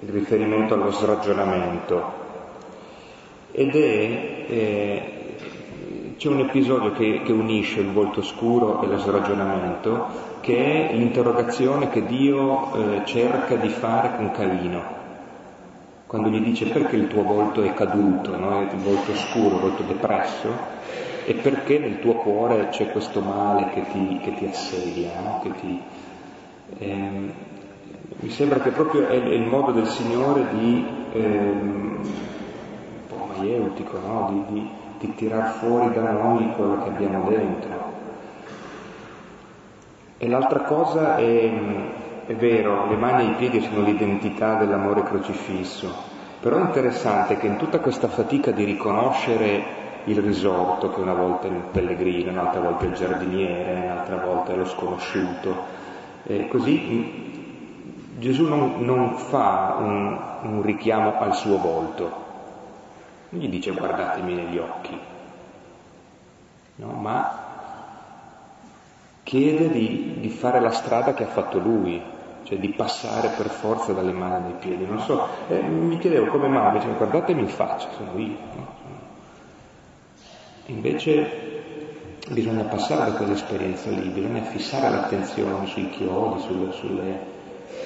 [0.00, 2.26] il riferimento allo sragionamento.
[3.52, 5.12] Ed è eh,
[6.18, 10.06] c'è un episodio che, che, unisce il volto scuro e lo sragionamento,
[10.40, 14.82] che è l'interrogazione che Dio eh, cerca di fare con Caino,
[16.08, 18.62] quando gli dice perché il tuo volto è caduto, no?
[18.62, 20.48] il volto scuro, il volto depresso,
[21.28, 25.40] e perché nel tuo cuore c'è questo male che ti, che ti assedia, no?
[25.42, 25.80] che ti,
[26.78, 27.32] ehm,
[28.20, 33.98] mi sembra che proprio è, è, il modo del Signore di, ehm, un po' maieutico,
[33.98, 34.44] no?
[34.48, 37.96] di, di di tirar fuori da noi quello che abbiamo dentro.
[40.18, 41.52] E l'altra cosa è,
[42.26, 45.88] è vero, le mani e i piedi sono l'identità dell'amore crocifisso,
[46.40, 51.46] però è interessante che in tutta questa fatica di riconoscere il risorto che una volta
[51.46, 55.54] è il pellegrino, un'altra volta è il giardiniere, un'altra volta è lo sconosciuto,
[56.24, 57.28] e così
[58.18, 62.26] Gesù non, non fa un, un richiamo al suo volto,
[63.28, 64.98] non gli dice guardatemi negli occhi,
[66.76, 66.92] no?
[66.92, 67.46] ma
[69.22, 72.02] chiede di, di, fare la strada che ha fatto lui,
[72.44, 74.86] cioè di passare per forza dalle mani ai piedi.
[74.86, 78.36] Non so, eh, mi chiedevo come mai, invece guardatemi in faccia, sono io.
[78.54, 78.77] No?
[80.68, 81.26] Invece
[82.28, 87.18] bisogna passare da quell'esperienza lì, bisogna fissare l'attenzione sui chiodi, sulle, sulle,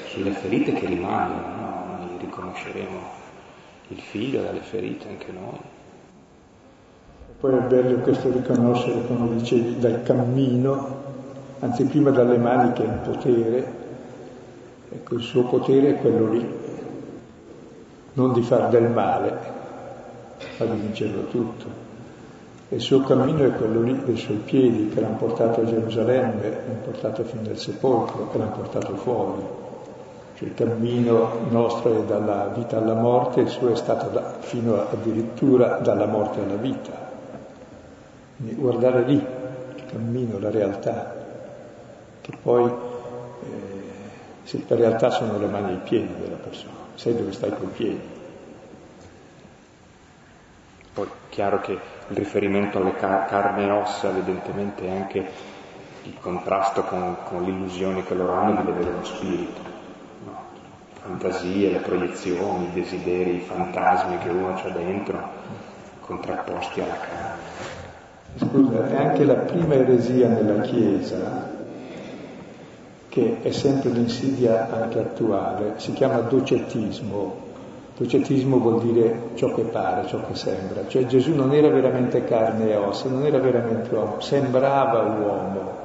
[0.09, 1.97] sulle ferite che rimangono, no?
[2.01, 2.99] noi riconosceremo
[3.87, 5.61] il figlio dalle ferite anche noi.
[7.38, 11.01] Poi è bello questo riconoscere, come dicevi, dal cammino
[11.61, 13.73] anzi prima dalle mani che il potere,
[14.90, 16.45] ecco il suo potere è quello lì,
[18.14, 19.38] non di far del male,
[20.59, 21.90] ma di vincerlo tutto.
[22.72, 26.80] Il suo cammino è quello lì dei suoi piedi che l'hanno portato a Gerusalemme, l'hanno
[26.82, 29.42] portato fino al sepolcro e l'hanno portato fuori.
[30.37, 34.88] Cioè il cammino nostro è dalla vita alla morte, il suo è stato da, fino
[34.88, 36.92] addirittura dalla morte alla vita.
[38.37, 41.14] Quindi guardare lì il cammino, la realtà
[42.22, 47.32] che poi eh, in realtà sono le mani e i piedi della persona, sai dove
[47.32, 48.20] stai coi piedi.
[50.94, 51.78] Poi chiaro che
[52.12, 55.27] il riferimento alle car- carne e ossa evidentemente anche
[56.05, 59.61] il contrasto con, con l'illusione che loro hanno di vedere lo spirito,
[60.25, 60.37] no?
[61.01, 65.29] fantasie, le proiezioni, i desideri, i fantasmi che uno ha dentro,
[66.01, 67.70] contrapposti alla carne.
[68.37, 71.61] Scusa, è anche la prima eresia nella Chiesa
[73.09, 77.41] che è sempre l'insidia anche attuale, si chiama docetismo.
[77.96, 82.70] Docetismo vuol dire ciò che pare, ciò che sembra, cioè Gesù non era veramente carne
[82.70, 85.81] e ossa, non era veramente uomo, sembrava uomo.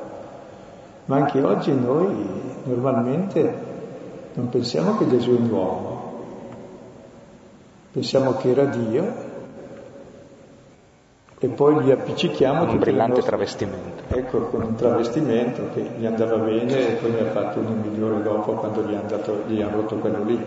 [1.06, 2.16] Ma anche oggi noi
[2.64, 3.54] normalmente
[4.34, 6.14] non pensiamo che Gesù è un uomo,
[7.92, 9.14] pensiamo che era Dio
[11.40, 13.28] e poi gli appiccichiamo un brillante nostre...
[13.28, 14.04] travestimento.
[14.08, 18.22] Ecco, con un travestimento che gli andava bene e poi ne ha fatto uno migliore
[18.24, 18.96] dopo quando gli
[19.62, 20.46] hanno rotto quello lì.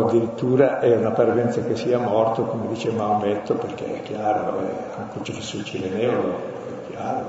[0.00, 5.08] Addirittura è una parvenza che sia morto, come dice Maometto, perché è chiaro, è un
[5.12, 7.26] crocifisso cireneo, è chiaro.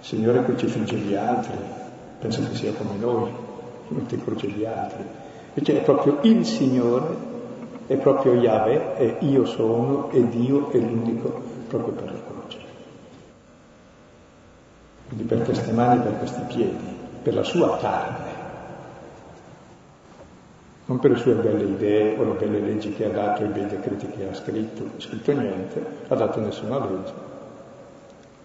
[0.00, 1.56] Il Signore crocifigge gli altri,
[2.18, 3.30] penso che sia come noi,
[3.88, 5.04] mette croce gli altri.
[5.54, 7.36] Invece è proprio il Signore
[7.88, 12.58] è proprio Yahweh, è io sono e Dio è l'unico proprio per la croce.
[15.08, 18.27] Quindi per queste mani, per questi piedi, per la sua carne,
[20.88, 23.66] non per le sue belle idee o le belle leggi che ha dato, i bei
[23.66, 27.12] decreti che ha scritto, ha scritto niente, ha dato nessuna legge,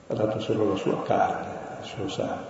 [0.08, 1.48] ha dato solo la sua carne,
[1.80, 2.46] il suo sangue,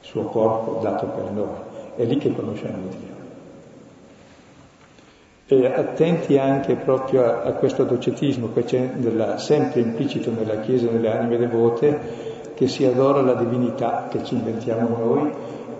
[0.00, 1.56] il suo corpo dato per noi.
[1.96, 3.22] È lì che conosciamo Dio.
[5.46, 10.88] E attenti anche proprio a, a questo docetismo che c'è nella, sempre implicito nella Chiesa
[10.88, 15.32] nelle anime devote, che si adora la divinità che ci inventiamo noi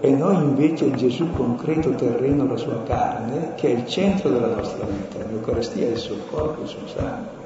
[0.04, 4.84] e noi invece Gesù concreto terreno, la sua carne, che è il centro della nostra
[4.84, 5.24] vita.
[5.26, 7.42] L'Eucaristia è il suo corpo e il suo sangue.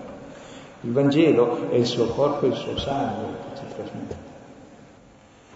[0.80, 4.16] Il Vangelo è il suo corpo e il suo sangue che ci trasmette.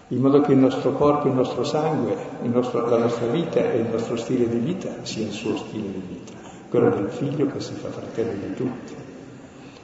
[0.07, 3.79] In modo che il nostro corpo, il nostro sangue, il nostro, la nostra vita e
[3.79, 6.31] il nostro stile di vita sia il suo stile di vita
[6.69, 8.95] quello del figlio che si fa fratello di tutti.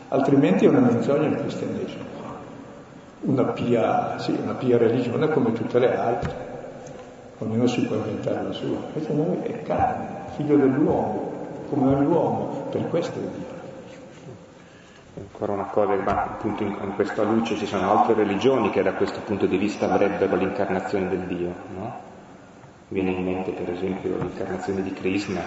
[0.08, 2.06] Altrimenti è una menzogna il cristianesimo,
[3.24, 6.49] una pia, sì, una pia religione come tutte le altre,
[7.40, 11.32] ognuno si può inventare la sua, invece noi è carne, figlio dell'uomo,
[11.70, 13.58] come è l'uomo, per questo è Dio.
[15.18, 18.94] Ancora una cosa, ma appunto in, in, questa luce ci sono altre religioni che da
[18.94, 22.08] questo punto di vista avrebbero l'incarnazione del Dio, no?
[22.90, 25.42] Viene in mente per esempio l'incarnazione di Krishna,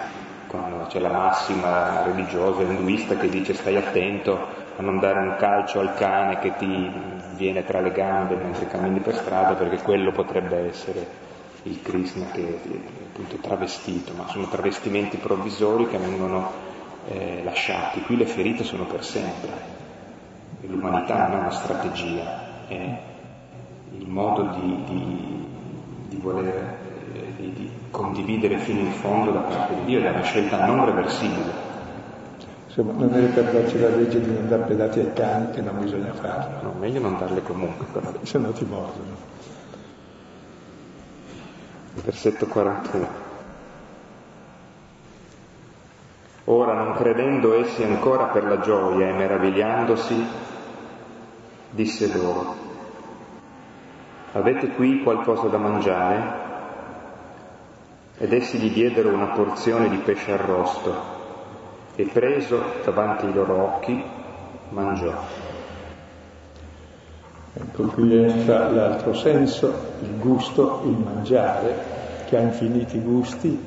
[0.47, 4.37] quando c'è la massima religiosa induista che dice stai attento
[4.75, 6.91] a non dare un calcio al cane che ti
[7.35, 11.31] viene tra le gambe mentre cammini per strada perché quello potrebbe essere
[11.63, 12.69] il Krishna che è
[13.11, 16.51] appunto travestito, ma sono travestimenti provvisori che vengono
[17.07, 18.01] eh, lasciati.
[18.01, 19.71] Qui le ferite sono per sempre.
[20.61, 22.99] L'umanità non è una strategia, è
[23.97, 25.47] il modo di, di,
[26.09, 26.83] di voler
[27.37, 30.85] di, di condividere fino in fondo da parte di Dio ed è una scelta non
[30.85, 31.71] reversibile.
[32.67, 35.79] Insomma, non è per darci la legge di non dare pedati ai cani che non
[35.79, 36.61] bisogna farlo.
[36.63, 38.11] No, meglio non darle comunque, però.
[38.23, 39.15] Se no ti mordono.
[41.95, 43.07] Versetto 41.
[46.45, 50.25] Ora non credendo essi ancora per la gioia e meravigliandosi,
[51.69, 52.55] disse loro,
[54.33, 56.41] avete qui qualcosa da mangiare?
[58.17, 60.93] Ed essi gli diedero una porzione di pesce arrosto
[61.95, 64.03] e preso davanti ai loro occhi
[64.69, 65.42] mangiò.
[67.55, 71.75] Entra l'altro senso, il gusto, il mangiare,
[72.25, 73.59] che ha infiniti gusti,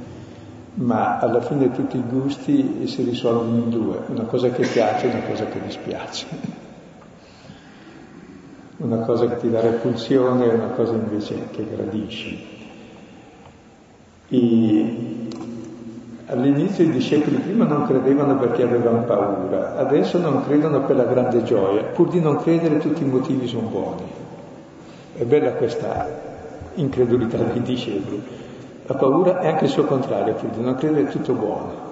[0.74, 5.10] ma alla fine tutti i gusti si risolvono in due, una cosa che piace e
[5.10, 6.26] una cosa che dispiace.
[8.78, 12.46] Una cosa che ti dà repulsione e una cosa invece che gradisci.
[14.28, 15.28] I,
[16.28, 21.44] All'inizio i discepoli prima non credevano perché avevano paura, adesso non credono per la grande
[21.44, 24.02] gioia, pur di non credere tutti i motivi sono buoni.
[25.14, 26.04] È bella questa
[26.74, 28.20] incredulità dei discepoli.
[28.86, 31.84] La paura è anche il suo contrario, pur di non credere tutto buono.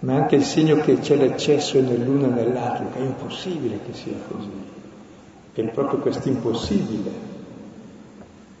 [0.00, 3.92] Ma è anche il segno che c'è l'eccesso nell'uno e nell'altro, che è impossibile che
[3.92, 4.66] sia così.
[5.52, 7.10] È proprio questo impossibile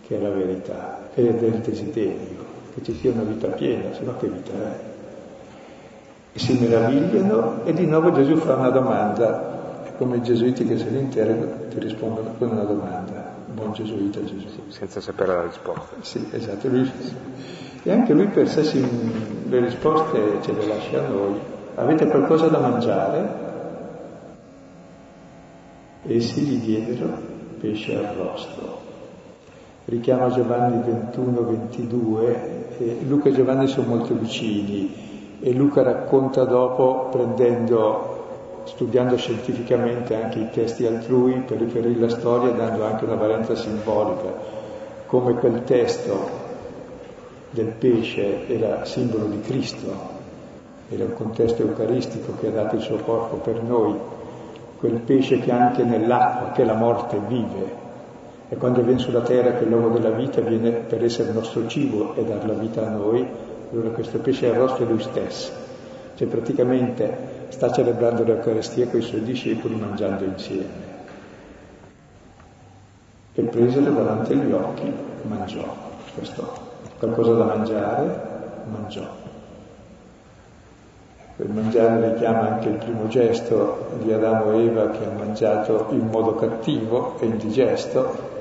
[0.04, 2.37] che è la verità, ed è il desiderio
[2.78, 4.80] che ci sia una vita piena, se no che vita è?
[6.32, 10.78] E si meravigliano e di nuovo Gesù fa una domanda, è come i gesuiti che
[10.78, 14.68] se li interrogano ti rispondono con una domanda, buon gesuita Gesù.
[14.68, 15.96] Senza sapere la risposta.
[16.00, 16.90] Sì, esatto, lui,
[17.82, 18.80] e anche lui per sé si,
[19.48, 21.38] le risposte ce le lascia a noi.
[21.74, 23.46] Avete qualcosa da mangiare?
[26.06, 28.86] Essi gli diedero pesce arrosto
[29.88, 31.42] richiama Giovanni 21,
[32.78, 40.38] 22, Luca e Giovanni sono molto vicini e Luca racconta dopo prendendo, studiando scientificamente anche
[40.38, 44.32] i testi altrui per riferire la storia, dando anche una valenza simbolica,
[45.06, 46.46] come quel testo
[47.50, 50.16] del pesce era simbolo di Cristo,
[50.88, 53.94] era un contesto eucaristico che ha dato il suo corpo per noi,
[54.78, 57.86] quel pesce che anche nell'acqua, che la morte vive,
[58.48, 62.14] e quando viene sulla terra che l'uomo della vita viene per essere il nostro cibo
[62.14, 63.26] e dar la vita a noi,
[63.70, 65.52] allora questo pesce arrosto è lui stesso.
[66.14, 70.96] Cioè praticamente sta celebrando l'Eucaristia con i suoi discepoli mangiando insieme.
[73.34, 74.92] E presero davanti agli occhi,
[75.22, 75.64] mangiò.
[76.14, 76.66] Questo
[76.98, 78.20] qualcosa da mangiare,
[78.70, 79.06] mangiò.
[81.36, 86.08] Per mangiare richiama anche il primo gesto di Adamo e Eva che hanno mangiato in
[86.10, 88.36] modo cattivo e indigesto,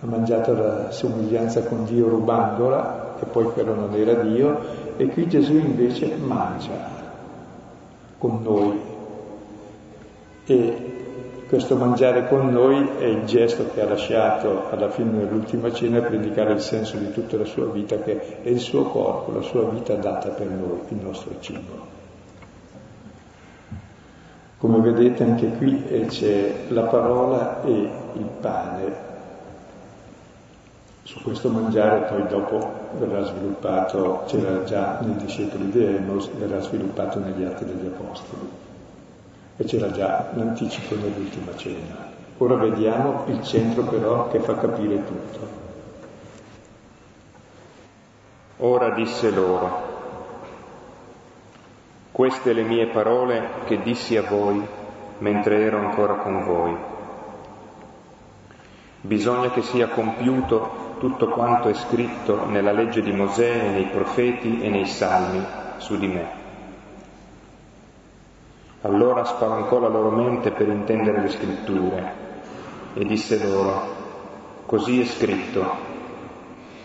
[0.00, 4.58] ha mangiato la somiglianza con Dio rubandola, e poi quello non era Dio,
[4.96, 6.94] e qui Gesù invece mangia
[8.18, 8.80] con noi.
[10.46, 10.94] E
[11.48, 16.14] questo mangiare con noi è il gesto che ha lasciato alla fine dell'ultima cena per
[16.14, 19.64] indicare il senso di tutta la sua vita, che è il suo corpo, la sua
[19.64, 21.94] vita data per noi, il nostro cibo.
[24.58, 29.05] Come vedete anche qui c'è la parola e il pane,
[31.06, 37.20] su questo mangiare poi dopo verrà sviluppato, c'era già nei discepoli di Emos, verrà sviluppato
[37.20, 38.48] negli atti degli Apostoli
[39.56, 42.12] e c'era già l'anticipo nell'ultima cena.
[42.38, 45.48] Ora vediamo il centro però che fa capire tutto.
[48.58, 49.94] Ora disse loro,
[52.10, 54.60] queste le mie parole che dissi a voi
[55.18, 56.76] mentre ero ancora con voi.
[59.02, 64.70] Bisogna che sia compiuto tutto quanto è scritto nella legge di Mosè, nei profeti e
[64.70, 65.44] nei salmi
[65.76, 66.44] su di me.
[68.82, 72.12] Allora spalancò la loro mente per intendere le scritture
[72.94, 73.94] e disse loro,
[74.64, 75.64] così è scritto,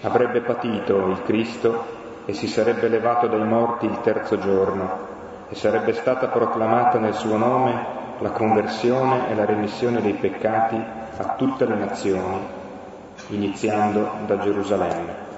[0.01, 5.09] avrebbe patito il Cristo e si sarebbe levato dai morti il terzo giorno
[5.49, 10.76] e sarebbe stata proclamata nel suo nome la conversione e la remissione dei peccati
[11.18, 12.59] a tutte le nazioni
[13.32, 15.29] iniziando da Gerusalemme.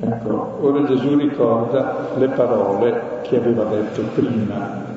[0.00, 4.96] Ecco, ora Gesù ricorda le parole che aveva detto prima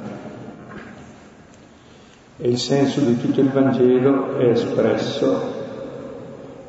[2.38, 5.60] e il senso di tutto il Vangelo è espresso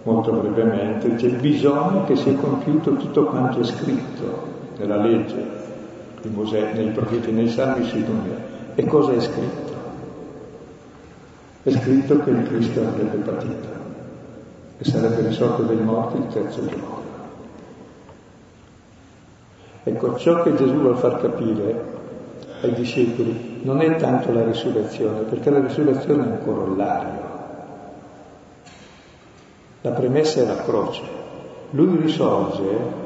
[0.02, 5.60] molto brevemente, c'è bisogno che sia compiuto tutto quanto è scritto nella legge
[6.20, 8.40] di Mosè, nei profeti, nei salmi, sui numeri.
[8.74, 9.61] E cosa è scritto?
[11.62, 13.68] È scritto che il Cristo avrebbe patito
[14.78, 17.00] e sarebbe risorto dai morti il terzo giorno.
[19.84, 22.00] Ecco, ciò che Gesù vuole far capire
[22.62, 27.30] ai discepoli non è tanto la risurrezione, perché la risurrezione è un corollario.
[29.82, 31.02] La premessa è la croce.
[31.70, 33.00] Lui risorge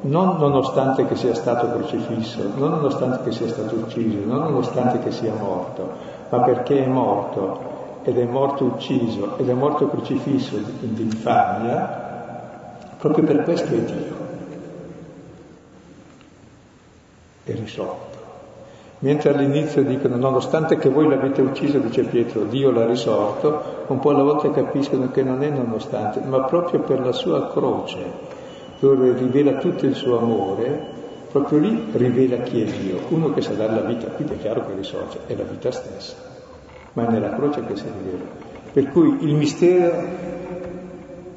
[0.00, 5.10] non nonostante che sia stato crocifisso, non nonostante che sia stato ucciso, non nonostante che
[5.10, 5.90] sia morto,
[6.28, 7.67] ma perché è morto
[8.08, 14.16] ed è morto ucciso ed è morto crocifisso di infamia, proprio per questo è Dio.
[17.44, 18.16] È risolto.
[19.00, 24.10] Mentre all'inizio dicono, nonostante che voi l'avete ucciso, dice Pietro, Dio l'ha risorto, un po'
[24.10, 27.98] alla volta capiscono che non è nonostante, ma proprio per la sua croce,
[28.78, 30.96] dove rivela tutto il suo amore,
[31.30, 34.64] proprio lì rivela chi è Dio, uno che sa dare la vita, quindi è chiaro
[34.66, 36.37] che risorge, è la vita stessa,
[36.98, 38.24] ma è nella croce che si rivela.
[38.72, 40.02] Per cui il mistero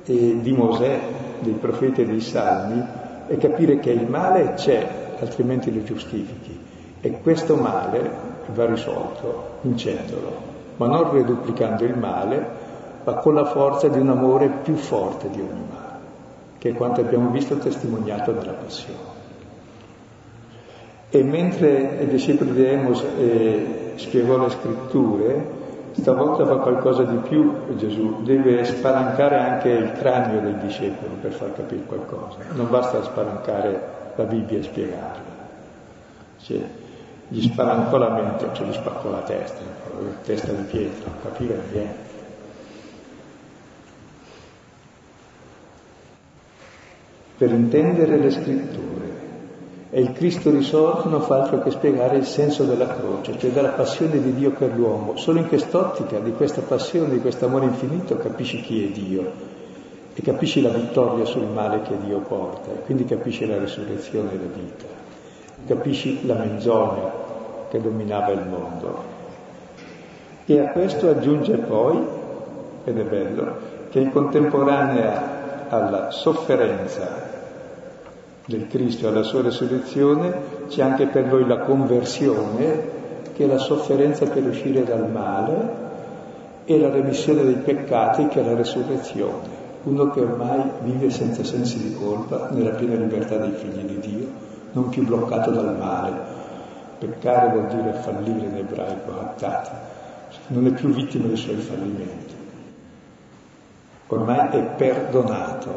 [0.03, 0.99] eh, di Mosè,
[1.39, 2.83] dei profeti e dei salmi,
[3.27, 4.87] è capire che il male c'è,
[5.19, 6.59] altrimenti lo giustifichi,
[6.99, 8.09] e questo male
[8.47, 10.35] va risolto vincendolo,
[10.77, 12.45] ma non reduplicando il male,
[13.03, 15.89] ma con la forza di un amore più forte di ogni male
[16.57, 18.99] che è quanto abbiamo visto testimoniato nella passione.
[21.09, 25.59] E mentre il discepolo di Emos eh, spiegò le scritture,
[25.93, 31.53] stavolta fa qualcosa di più Gesù, deve spalancare anche il cranio del discepolo per far
[31.53, 33.81] capire qualcosa, non basta spalancare
[34.15, 35.39] la Bibbia e spiegarla.
[36.41, 36.59] Cioè,
[37.27, 39.61] gli spalancò la mente, cioè gli spaccò la testa,
[39.99, 42.09] la testa di pietra, capire niente.
[47.41, 48.90] per intendere le scritture.
[49.93, 53.71] E il Cristo risorto non fa altro che spiegare il senso della croce, cioè della
[53.71, 55.17] passione di Dio per l'uomo.
[55.17, 59.31] Solo in quest'ottica di questa passione, di questo amore infinito, capisci chi è Dio
[60.13, 64.35] e capisci la vittoria sul male che Dio porta, e quindi capisci la risurrezione e
[64.35, 64.85] la vita,
[65.67, 67.11] capisci la menzogna
[67.69, 69.03] che dominava il mondo.
[70.45, 72.01] E a questo aggiunge poi,
[72.85, 73.55] ed è bello,
[73.89, 77.30] che in contemporanea alla sofferenza
[78.51, 82.99] del Cristo e alla sua resurrezione c'è anche per noi la conversione,
[83.33, 85.79] che è la sofferenza per uscire dal male,
[86.65, 89.59] e la remissione dei peccati, che è la resurrezione.
[89.83, 94.27] Uno che ormai vive senza sensi di colpa, nella piena libertà dei figli di Dio,
[94.73, 96.39] non più bloccato dal male.
[96.99, 99.69] Peccare vuol dire fallire in ebraico, attati.
[100.47, 102.35] Non è più vittima dei suoi fallimenti.
[104.07, 105.69] Ormai è perdonato,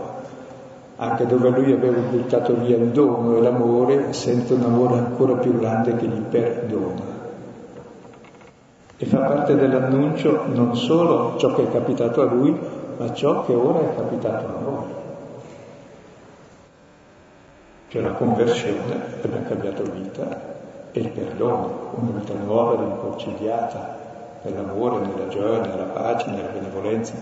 [0.96, 5.58] anche dove lui aveva buttato via il dono e l'amore, sente un amore ancora più
[5.58, 7.12] grande che gli perdona.
[8.96, 12.56] E fa parte dell'annuncio non solo ciò che è capitato a lui,
[12.96, 14.84] ma ciò che ora è capitato a noi.
[17.88, 20.52] Cioè la conversione, abbiamo cambiato vita,
[20.92, 23.98] e il perdono, una vita nuova, rinconciliata,
[24.42, 27.14] nell'amore, nella gioia, nella pace, nella benevolenza.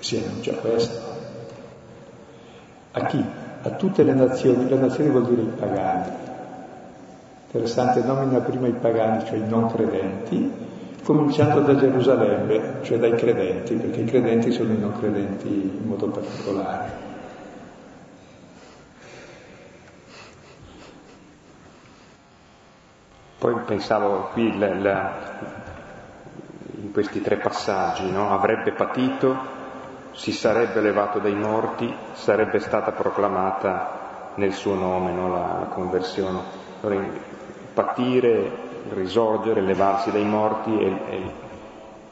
[0.00, 1.15] Si annuncia questo.
[2.98, 3.22] A chi?
[3.62, 6.12] A tutte le nazioni, le nazioni vuol dire i pagani.
[7.44, 10.50] Interessante, nomina prima i pagani, cioè i non credenti,
[11.02, 16.08] cominciando da Gerusalemme, cioè dai credenti, perché i credenti sono i non credenti in modo
[16.08, 17.04] particolare.
[23.38, 25.12] Poi pensavo qui la, la,
[26.80, 28.30] in questi tre passaggi, no?
[28.32, 29.55] avrebbe patito
[30.16, 35.28] si sarebbe levato dai morti, sarebbe stata proclamata nel suo nome no?
[35.28, 36.40] la, conversione.
[36.80, 37.04] Allora,
[37.74, 38.50] patire,
[38.94, 40.78] risorgere, levarsi dai morti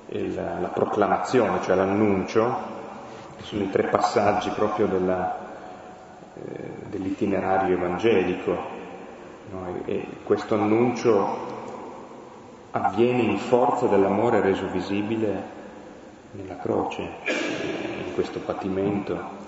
[0.07, 2.73] e, la, la, proclamazione, cioè l'annuncio,
[3.39, 5.39] sono i tre passaggi proprio della,
[6.35, 8.83] eh, dell'itinerario evangelico.
[9.51, 9.83] No?
[9.87, 11.53] E, e questo annuncio
[12.73, 15.63] avviene in forza dell'amore reso visibile
[16.33, 17.09] nella croce,
[18.15, 19.43] questo patimento.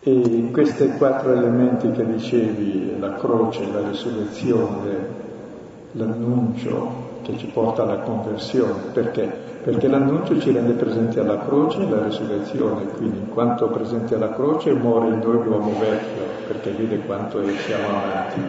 [0.00, 5.06] E in questi quattro elementi che dicevi, la croce, la risurrezione,
[5.92, 9.46] l'annuncio che ci porta alla conversione, perché?
[9.62, 14.32] Perché l'annuncio ci rende presenti alla croce e la risurrezione, quindi in quanto presenti alla
[14.32, 18.40] croce muore in noi l'uomo vecchio, perché vede quanto siamo amati.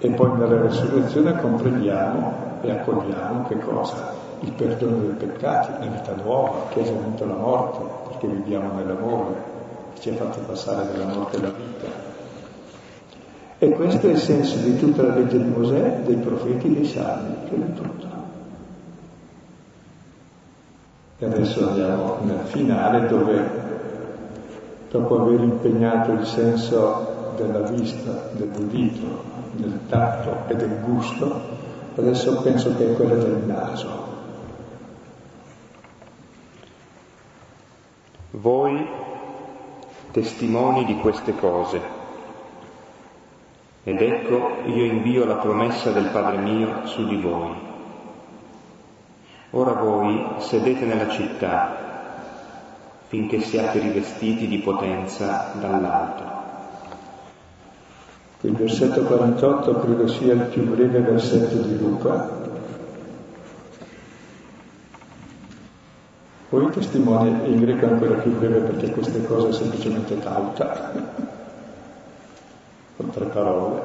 [0.00, 4.27] E poi nella risurrezione comprendiamo e accogliamo che cosa?
[4.40, 7.78] Il perdono dei peccati, la vita nuova, che ha vinto la morte,
[8.08, 9.34] perché viviamo nell'amore,
[9.94, 11.86] che ci ha fatto passare dalla morte alla vita.
[13.60, 17.34] E questo è il senso di tutta la legge di Mosè, dei profeti, dei salmi,
[17.48, 18.06] che è tutto.
[21.20, 23.50] E adesso andiamo nel finale dove,
[24.88, 29.06] dopo aver impegnato il senso della vista, dell'udito,
[29.52, 31.40] del tatto e del gusto,
[31.96, 34.07] adesso penso che è quella del naso.
[38.30, 38.86] Voi
[40.10, 41.80] testimoni di queste cose.
[43.84, 47.54] Ed ecco io invio la promessa del Padre mio su di voi.
[49.50, 51.86] Ora voi sedete nella città
[53.06, 56.36] finché siate rivestiti di potenza dall'alto.
[58.42, 62.47] Il versetto 48 credo sia il più breve versetto di Luca.
[66.48, 70.92] Poi testimone in greco è ancora più breve perché queste cose è semplicemente tauta,
[72.96, 73.82] con tre parole,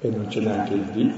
[0.00, 1.14] e non c'è neanche il di.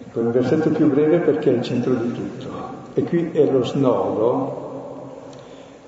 [0.00, 2.80] Ecco, il versetto più breve perché è il centro di tutto.
[2.94, 4.70] E qui è lo snodo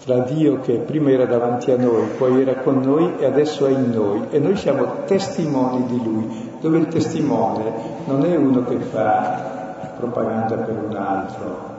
[0.04, 3.72] tra Dio che prima era davanti a noi, poi era con noi e adesso è
[3.72, 4.26] in noi.
[4.30, 7.72] E noi siamo testimoni di Lui, dove il testimone
[8.06, 9.53] non è uno che fa
[10.04, 11.72] propaganda per un altro,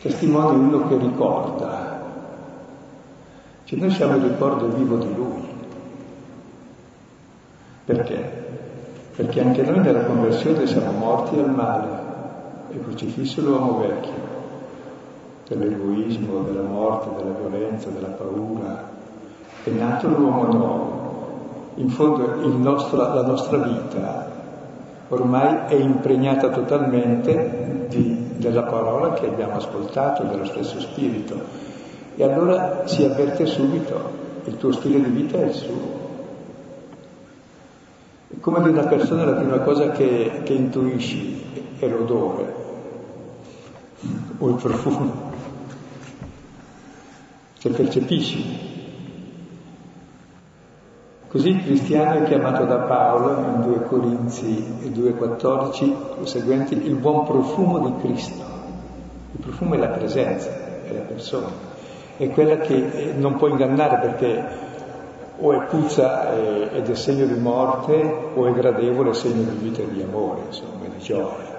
[0.00, 2.04] testimone è uno che ricorda.
[3.64, 5.54] Cioè noi siamo il ricordo vivo di Lui.
[7.84, 8.44] Perché?
[9.16, 11.88] Perché anche noi nella conversione siamo morti al male
[12.70, 14.34] e crocifisso l'uomo vecchio,
[15.48, 18.94] dell'egoismo, della morte, della violenza, della paura.
[19.62, 21.04] È nato l'uomo nuovo.
[21.76, 24.35] In fondo nostro, la nostra vita
[25.08, 31.40] ormai è impregnata totalmente di, della parola che abbiamo ascoltato, dello stesso spirito.
[32.16, 34.10] E allora si avverte subito,
[34.44, 36.04] il tuo stile di vita è il suo.
[38.40, 41.42] Come di una persona la prima cosa che, che intuisci
[41.78, 42.54] è l'odore
[44.38, 45.32] o il profumo,
[47.58, 48.65] che percepisci.
[51.36, 57.78] Così il cristiano è chiamato da Paolo in 2 Corinzi 2,14 seguenti il buon profumo
[57.78, 58.42] di Cristo.
[59.32, 61.48] Il profumo è la presenza, è la persona,
[62.16, 64.44] è quella che non può ingannare perché
[65.38, 66.32] o è puzza
[66.72, 70.86] ed è segno di morte o è gradevole segno di vita e di amore, insomma,
[70.86, 71.56] di gioia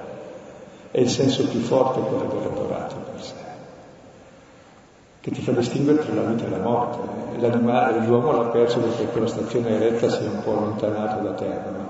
[0.90, 3.34] è il senso più forte quello dell'adorato per sé,
[5.28, 7.40] che ti fa distinguere tra la vita e la morte.
[7.40, 11.70] L'animale, l'uomo l'ha perso perché quella stazione eretta si è un po' allontanato da terra,
[11.70, 11.88] ma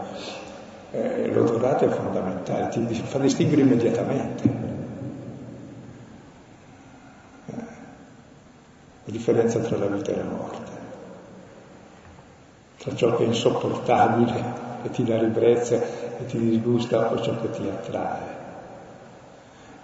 [0.90, 4.44] eh, l'adorato è fondamentale, ti fa distinguere immediatamente.
[7.46, 7.54] Eh,
[9.06, 10.72] la differenza tra la vita e la morte,
[12.80, 17.52] tra ciò che è insopportabile e ti dà ribrezza e ti disgusta o ciò che
[17.52, 18.36] ti attrae.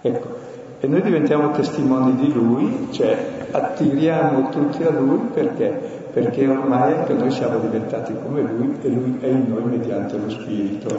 [0.00, 0.53] Ecco,
[0.84, 5.68] e noi diventiamo testimoni di Lui, cioè attiriamo tutti a Lui perché?
[6.12, 10.28] Perché ormai anche noi siamo diventati come Lui e Lui è in noi mediante lo
[10.28, 10.94] Spirito.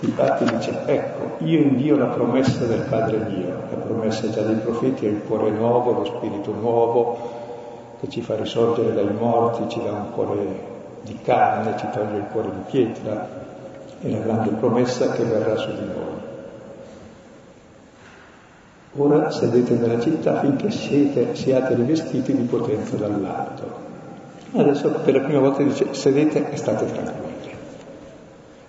[0.00, 5.06] Infatti dice, ecco, io invio la promessa del Padre mio, la promessa già dei profeti
[5.06, 7.16] è il cuore nuovo, lo Spirito nuovo,
[8.00, 10.70] che ci fa risorgere dai morti, ci dà un cuore
[11.02, 13.28] di carne, ci toglie il cuore di pietra,
[14.00, 16.21] è la grande promessa che verrà su di noi.
[18.96, 23.90] Ora sedete nella città finché siete, siate rivestiti di potenza dall'alto.
[24.54, 27.54] Adesso per la prima volta dice sedete e state tranquilli,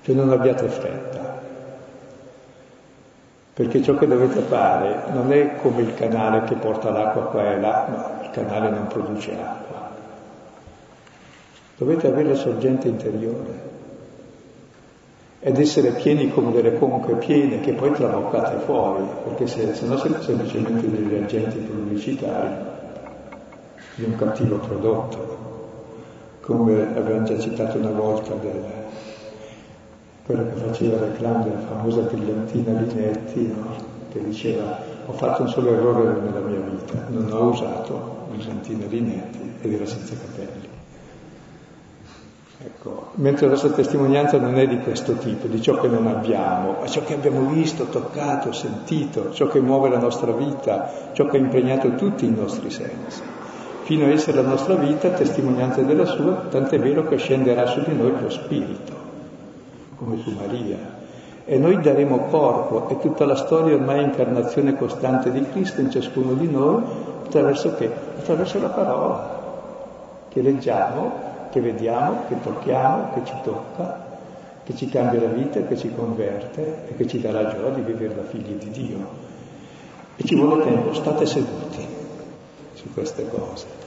[0.01, 1.41] cioè non abbiate fretta,
[3.53, 7.59] perché ciò che dovete fare non è come il canale che porta l'acqua qua e
[7.59, 9.91] là, no, il canale non produce acqua.
[11.75, 13.72] Dovete avere la sorgente interiore
[15.45, 19.97] ed essere pieni come delle conche piene che poi traboccate fuori, perché se, se no
[19.97, 22.55] siete semplicemente degli agenti pubblicitari
[23.95, 25.41] di un cattivo prodotto,
[26.39, 28.63] come abbiamo già citato una volta del,
[30.25, 33.75] quello che faceva la reclama della famosa brillantina Linetti, no?
[34.13, 39.55] che diceva ho fatto un solo errore nella mia vita, non ho usato brillantina Linetti
[39.61, 40.72] ed era senza capelli.
[42.65, 46.77] Ecco, mentre la sua testimonianza non è di questo tipo, di ciò che non abbiamo,
[46.79, 51.35] ma ciò che abbiamo visto, toccato, sentito, ciò che muove la nostra vita, ciò che
[51.35, 53.21] ha impregnato tutti i nostri sensi,
[53.81, 57.97] fino a essere la nostra vita testimonianza della sua, tant'è vero che scenderà su di
[57.97, 58.93] noi lo Spirito,
[59.97, 60.77] come su Maria.
[61.43, 65.91] E noi daremo corpo e tutta la storia ormai è incarnazione costante di Cristo in
[65.91, 66.81] ciascuno di noi,
[67.25, 67.91] attraverso che?
[68.19, 69.41] Attraverso la parola
[70.29, 71.22] che leggiamo
[71.53, 74.17] che vediamo, che tocchiamo, che ci tocca,
[74.63, 77.81] che ci cambia la vita, che ci converte e che ci dà la gioia di
[77.81, 79.07] vivere da figli di Dio.
[80.15, 81.87] E ci vuole tempo, state seduti
[82.73, 83.81] su queste cose.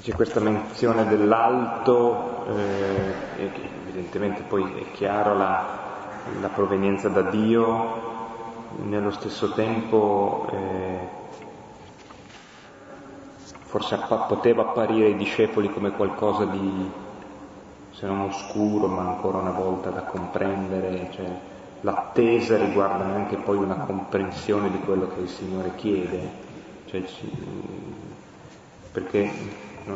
[0.00, 3.50] C'è questa menzione dell'alto, eh,
[3.86, 5.64] evidentemente poi è chiaro la,
[6.40, 8.12] la provenienza da Dio,
[8.84, 11.22] nello stesso tempo eh,
[13.74, 13.98] forse
[14.28, 16.90] poteva apparire ai discepoli come qualcosa di,
[17.90, 21.26] se non oscuro, ma ancora una volta da comprendere, cioè,
[21.80, 26.30] l'attesa riguarda anche poi una comprensione di quello che il Signore chiede,
[26.84, 27.02] cioè,
[28.92, 29.28] perché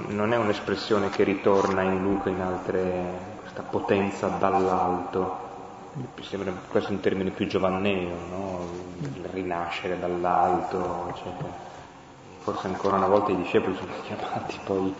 [0.08, 5.36] non è un'espressione che ritorna in Luca in altre, questa potenza dall'alto,
[5.92, 8.66] mi sembra questo un termine più giovanneo, no?
[9.30, 11.68] rinascere dall'alto, eccetera.
[12.38, 14.94] Forse ancora una volta i discepoli sono chiamati poi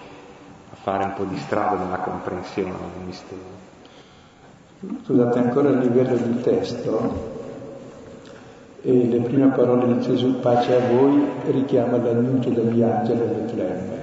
[0.70, 3.66] a fare un po' di strada nella comprensione del mistero.
[5.04, 7.36] Scusate, ancora a livello di testo,
[8.82, 13.98] e le prime parole di Gesù, pace a voi, richiama l'annuncio degli angeli alle Betlemme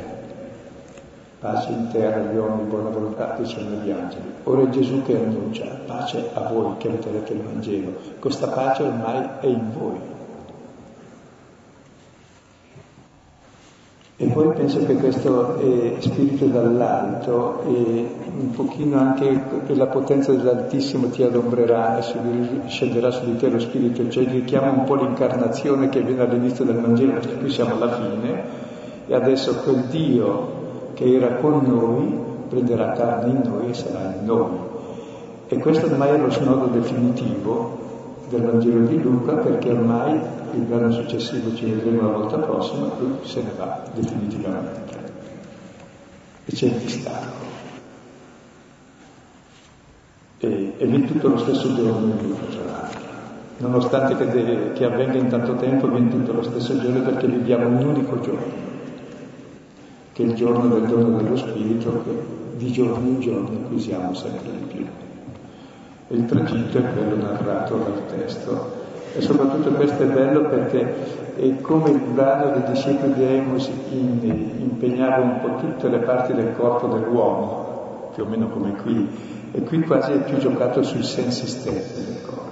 [1.45, 4.33] pace in terra agli uomini buona volontà che sono gli angeli.
[4.45, 7.93] Ora è Gesù che annuncia pace a voi che avete letto il Vangelo.
[8.19, 10.14] Questa pace ormai è in voi.
[14.17, 18.07] E poi penso che questo eh, spirito dall'alto e
[18.39, 19.41] un pochino anche
[19.73, 22.01] la potenza dell'Altissimo ti adombrerà e
[22.67, 26.79] scenderà su di te lo spirito, cioè richiama un po' l'incarnazione che viene all'inizio del
[26.79, 28.43] Vangelo, perché qui siamo alla fine,
[29.05, 30.63] e adesso quel Dio
[30.93, 34.57] che era con noi, prenderà carne in noi e sarà in noi.
[35.49, 37.84] E questo ormai è lo snodo definitivo
[38.29, 40.19] del Vangelo di Luca perché ormai
[40.53, 45.13] il brano successivo ci vedremo la volta prossima, lui se ne va definitivamente.
[46.45, 47.43] E c'è il distacco.
[50.39, 52.89] E, e lì tutto lo stesso giorno in Luca tra.
[53.57, 57.67] Nonostante che, deve, che avvenga in tanto tempo, viene tutto lo stesso giorno perché viviamo
[57.67, 58.73] un unico giorno
[60.15, 64.49] che è il giorno del dono dello Spirito che di giorno in giorno acquisiamo sempre
[64.51, 65.04] di più.
[66.09, 68.83] Il tragitto è quello narrato dal testo.
[69.15, 74.19] E soprattutto questo è bello perché è come il brano dei discepoli di Amos in,
[74.59, 79.09] impegnava un po' tutte le parti del corpo dell'uomo, più o meno come qui,
[79.51, 82.43] e qui quasi è più giocato sui sensi stessi del corpo.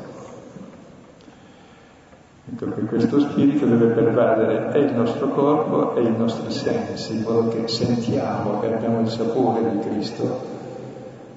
[2.54, 7.22] Ecco che questo spirito deve pervadere e il nostro corpo e i nostri sensi, in
[7.24, 10.53] modo che sentiamo che abbiamo il sapore di Cristo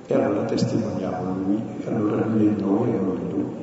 [0.07, 3.55] e allora testimoniamo Lui, e allora Lui è noi e noi Lui.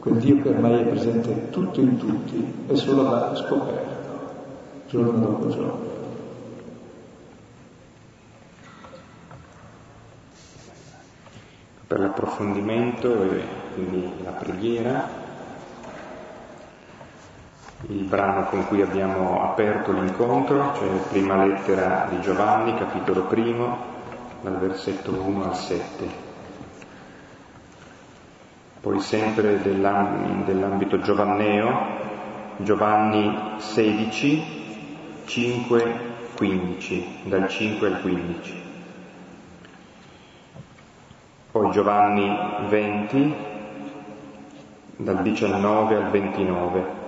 [0.00, 4.10] Quel Dio che ormai è presente tutto in tutti e solo va scoperto,
[4.88, 5.90] giorno dopo giorno.
[11.86, 13.42] Per l'approfondimento e
[13.74, 15.20] quindi la preghiera
[17.88, 23.91] il brano con cui abbiamo aperto l'incontro, cioè prima lettera di Giovanni, capitolo primo,
[24.42, 26.30] dal versetto 1 al 7.
[28.80, 32.00] Poi sempre dell'ambito giovanneo,
[32.56, 34.42] Giovanni 16,
[35.24, 36.00] 5,
[36.36, 38.62] 15, dal 5 al 15.
[41.52, 43.34] Poi Giovanni 20,
[44.96, 47.00] dal 19 al 29.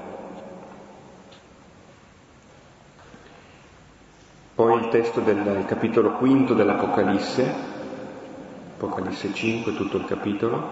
[4.55, 7.53] Poi il testo del capitolo quinto dell'Apocalisse,
[8.77, 10.71] Apocalisse 5, tutto il capitolo,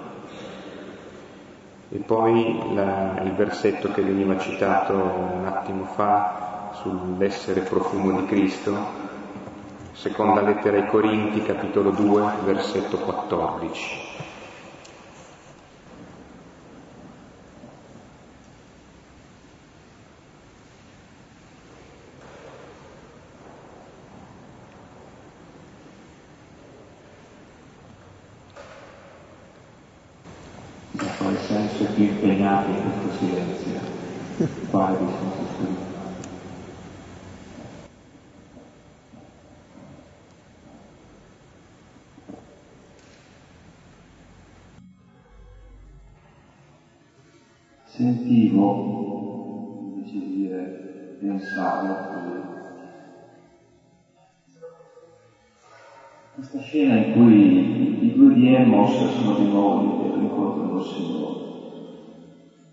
[1.88, 8.72] e poi la, il versetto che veniva citato un attimo fa sull'essere profumo di Cristo,
[9.90, 14.12] seconda lettera ai Corinti, capitolo 2, versetto 14.
[48.02, 50.18] sentivo, invece
[51.20, 52.10] di dire pensavo,
[56.34, 61.40] questa scena in cui i due di Emos sono di nuovo l'incontro del Signore.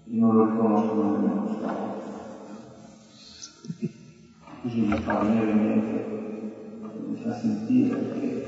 [0.06, 1.98] Io non lo riconosco nemmeno stato.
[4.62, 6.06] Così mi fa venire in mente,
[7.08, 8.46] mi fa sentire che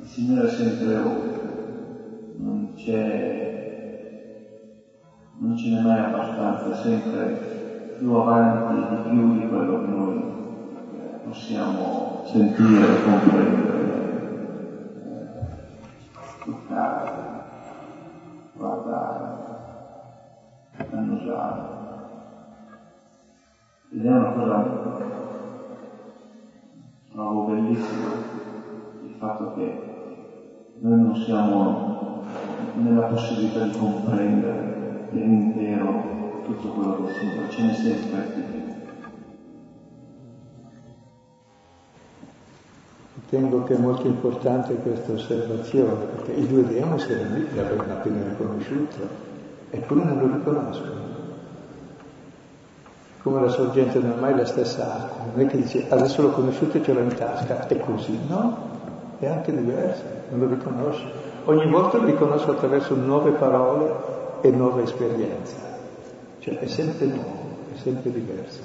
[0.00, 3.38] il Signore è sempre oltre, non c'è
[5.40, 7.59] non ce n'è mai abbastanza, sempre
[8.00, 14.08] più avanti di più di quello che noi eh, possiamo sentire, e comprendere,
[16.42, 17.12] toccare,
[18.54, 19.26] guardare,
[20.92, 21.60] annusare.
[23.92, 24.64] Ed è una cosa,
[27.12, 28.08] trovo bellissima,
[29.02, 29.78] il fatto che
[30.78, 32.22] noi non siamo
[32.76, 36.19] nella possibilità di comprendere l'intero
[36.54, 38.58] tutto quello che si ce ne si aspetti
[43.14, 48.28] Ritengo che è molto importante questa osservazione, perché i due demos erano lì, l'avevano appena
[48.28, 48.96] riconosciuto,
[49.70, 51.08] eppure non lo riconoscono.
[53.22, 56.30] Come la sorgente non è mai la stessa acqua, non è che dice adesso l'ho
[56.30, 58.56] conosciuto e ce l'ho in tasca, è così, no?
[59.18, 61.04] È anche diverso, non lo riconosce.
[61.44, 63.92] Ogni volta lo riconosco attraverso nuove parole
[64.40, 65.54] e nuove esperienze,
[66.40, 68.60] cioè è sempre nuovo, è sempre diverso.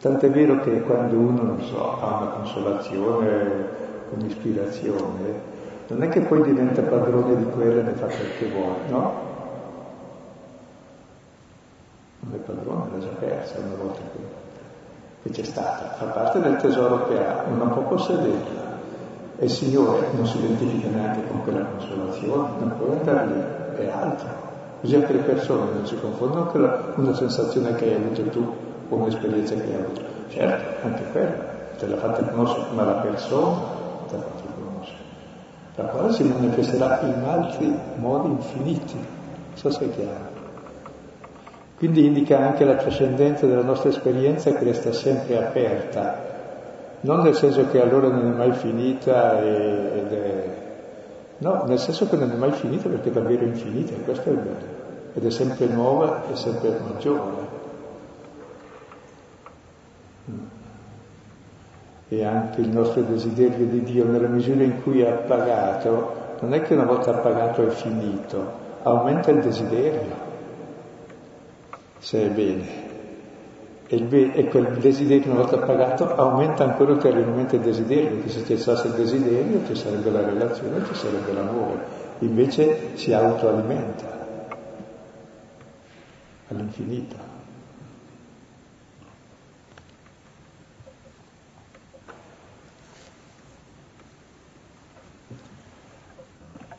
[0.00, 3.66] Tant'è vero che quando uno, non so, ha una consolazione,
[4.14, 5.48] un'ispirazione,
[5.88, 9.28] non è che poi diventa padrone di quella e ne fa quel che vuole, no?
[12.20, 14.18] Non è padrone, l'ha già persa una volta che,
[15.22, 18.68] che c'è stata, fa parte del tesoro che ha, non può possederla.
[19.36, 23.90] E il Signore non si identifica neanche con quella consolazione, non può andare lì, è
[23.90, 24.49] altro.
[24.80, 28.54] Così anche le persone non si confondono con una sensazione che hai avuto tu
[28.88, 30.00] o un'esperienza che hai avuto.
[30.28, 31.34] Certo, anche quella,
[31.78, 33.56] te l'ha fatta conoscere, ma la persona
[34.08, 34.98] te l'ha fatta conoscere,
[35.74, 38.96] la quale si manifesterà in altri modi infiniti.
[39.54, 40.38] So se è chiaro.
[41.76, 46.28] Quindi indica anche la trascendenza della nostra esperienza che resta sempre aperta,
[47.00, 50.68] non nel senso che allora non è mai finita ed è...
[51.40, 54.38] No, nel senso che non è mai finita perché è davvero infinita, questo è il
[54.38, 54.78] bello.
[55.12, 57.58] Ed è sempre nuova e sempre maggiore.
[62.12, 66.62] e anche il nostro desiderio di Dio nella misura in cui è appagato, non è
[66.62, 68.44] che una volta appagato è finito,
[68.82, 70.16] aumenta il desiderio,
[71.98, 72.89] se è bene.
[73.92, 78.94] E, quel desiderio una volta appagato aumenta ancora ulteriormente il desiderio, perché se cessasse il
[78.94, 81.84] desiderio ci sarebbe la relazione, ci sarebbe l'amore,
[82.20, 84.26] invece si autoalimenta
[86.48, 87.30] all'infinito.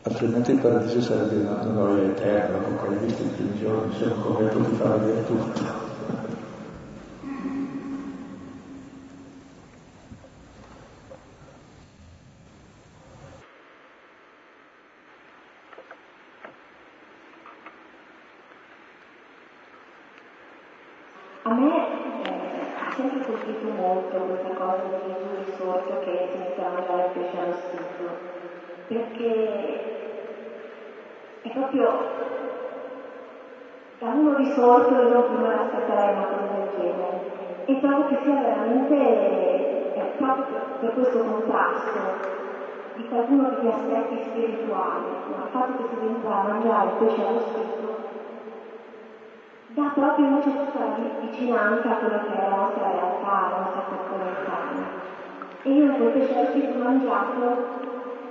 [0.04, 4.50] altrimenti il paradiso sarebbe una noia eterna, dopo hai visto i primi giorni, sono come
[4.50, 5.90] potuti fare vedere tutto.
[21.44, 21.88] A me
[22.24, 22.30] eh,
[22.78, 27.12] ha sempre colpito molto questa cosa di Gesù risorto che si inizia a mangiare il
[27.14, 28.32] pesce allo studio
[28.92, 29.92] perché
[31.42, 31.90] è proprio
[34.00, 34.14] da
[34.62, 38.96] risorto io prima aspetterei una cosa del genere e trovo che sia veramente
[39.96, 42.00] eh, proprio per, per, questo contrasto
[42.96, 45.44] di qualcuno degli aspetti spirituali, no?
[45.46, 48.10] il fatto che si venga a mangiare il pesce allo spirito
[49.74, 53.82] dà proprio invece tutta la vicinanza a quello che è la nostra realtà, la nostra
[53.90, 54.60] corporalità.
[55.64, 57.66] E io quel pesce allo spirito mangiato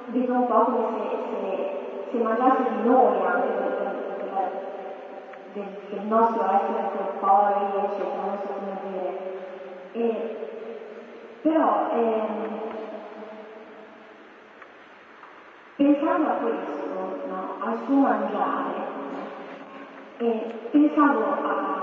[0.07, 3.60] vedo un po' come se, se, se mangiasse di noi anche
[5.91, 9.19] del nostro essere corporei, eccetera, non so come dire.
[9.93, 10.37] E,
[11.43, 12.59] però ehm,
[15.77, 16.85] pensando a questo,
[17.29, 18.99] no, al suo mangiare,
[20.19, 21.83] e pensavo a,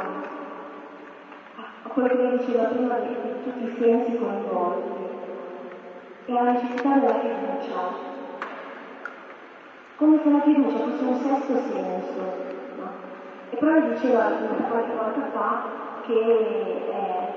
[1.56, 5.06] a quello che diceva prima di, di tutti i sensi coinvolti
[6.26, 8.16] e alla necessità della fiducia
[9.98, 12.47] come se la fiducia fosse un sesto senso.
[13.60, 14.30] Proprio diceva
[14.70, 15.64] qualche volta fa
[16.06, 17.28] che eh,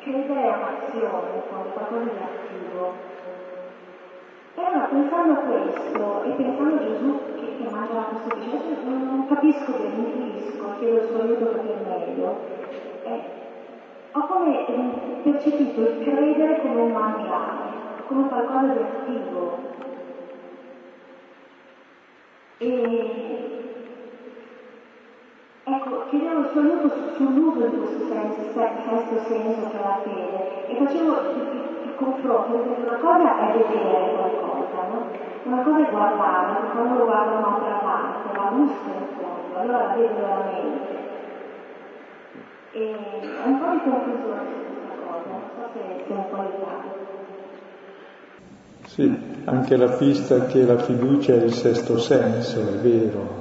[0.00, 2.92] credere è un'azione, qualcosa di attivo.
[4.54, 9.06] E allora pensando a questo e pensando a Gesù che, che mangia questo pesce, non,
[9.06, 12.38] non capisco bene, mi capisco, chiedo il suo aiuto per è meglio.
[13.04, 13.20] Eh,
[14.12, 14.66] ho come
[15.22, 17.70] percepito il credere come un mangiare,
[18.06, 19.58] come qualcosa di attivo,
[22.58, 23.49] e
[25.72, 30.76] ecco, chiedevo il suo aiuto sull'uso di questo senso, sesto senso è la fede, e
[30.76, 35.04] facevo il, confronto, perché una cosa è vedere qualcosa, no?
[35.42, 40.14] Una cosa è guardare, quando lo guardo un'altra parte, la busco in fondo, allora vedo
[40.14, 40.98] veramente.
[42.72, 47.08] E è un po' di confusione su questa cosa, non so se, un po' aiutato.
[48.86, 53.39] Sì, anche la pista che la fiducia è il sesto senso, è vero.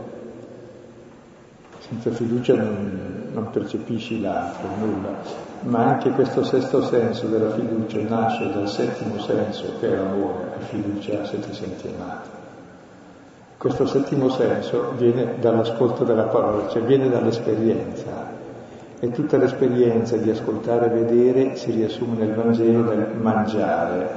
[1.90, 5.10] Senza fiducia non, non percepisci l'altro, nulla,
[5.62, 10.66] ma anche questo sesto senso della fiducia nasce dal settimo senso che è l'amore, la
[10.66, 12.30] fiducia se ti senti amato.
[13.58, 18.38] Questo settimo senso viene dall'ascolto della parola, cioè viene dall'esperienza.
[19.00, 24.10] E tutta l'esperienza di ascoltare e vedere si riassume nel Vangelo nel mangiare,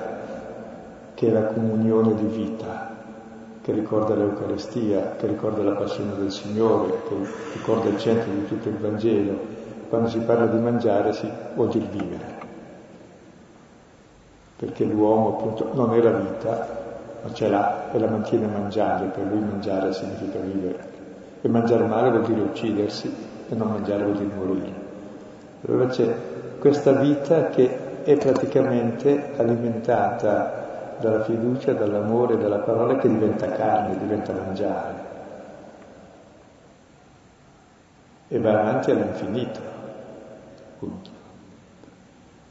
[1.15, 2.92] che è la comunione di vita,
[3.63, 7.15] che ricorda l'Eucarestia, che ricorda la passione del Signore, che
[7.55, 9.61] ricorda il centro di tutto il Vangelo.
[9.89, 12.25] Quando si parla di mangiare si vuol dire vivere,
[14.57, 16.81] perché l'uomo appunto non è la vita,
[17.23, 20.91] ma ce l'ha e la mantiene mangiando, per lui mangiare significa vivere.
[21.41, 23.15] E mangiare male vuol dire uccidersi
[23.49, 24.73] e non mangiare vuol dire morire.
[25.67, 26.15] Allora c'è
[26.59, 30.62] questa vita che è praticamente alimentata
[31.03, 35.11] dalla fiducia, dall'amore, dalla parola che diventa carne, diventa mangiare.
[38.29, 39.61] E va avanti all'infinito,
[40.75, 41.11] appunto.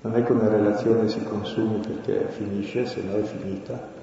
[0.01, 3.99] Non è che una relazione si consumi perché finisce, se no è finita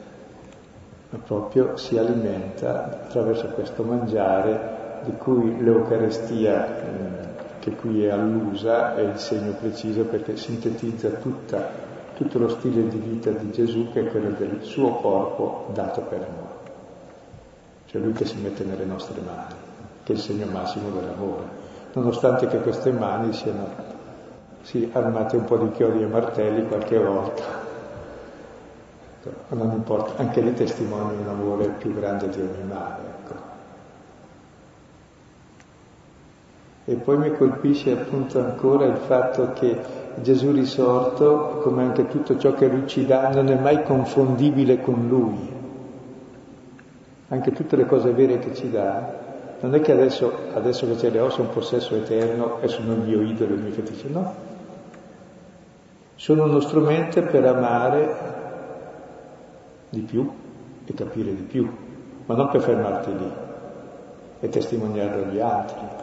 [1.11, 6.67] ma proprio si alimenta attraverso questo mangiare di cui l'Eucarestia,
[7.61, 11.87] che qui è allusa, è il segno preciso perché sintetizza tutta,
[12.19, 16.23] tutto lo stile di vita di Gesù che è quello del suo corpo dato per
[16.23, 16.57] amore.
[17.87, 19.55] Cioè lui che si mette nelle nostre mani,
[20.03, 21.45] che è il segno massimo dell'amore,
[21.93, 23.67] nonostante che queste mani siano
[24.63, 27.67] sì, armate un po' di chiodi e martelli qualche volta,
[29.23, 33.03] Ecco, non importa, anche lì testimonia un amore più grande di ogni male.
[33.07, 33.35] Ecco.
[36.87, 42.55] E poi mi colpisce appunto ancora il fatto che Gesù risorto, come anche tutto ciò
[42.55, 45.57] che lui ci dà, non è mai confondibile con lui.
[47.29, 49.27] Anche tutte le cose vere che ci dà,
[49.61, 52.93] non è che adesso, adesso che ce le ho sono un possesso eterno e sono
[52.93, 54.35] il mio idolo, il mio fetice, no.
[56.15, 58.17] Sono uno strumento per amare
[59.91, 60.31] di più
[60.85, 61.69] e capire di più,
[62.27, 63.33] ma non per fermarti lì
[64.41, 65.98] e testimoniarlo agli altri.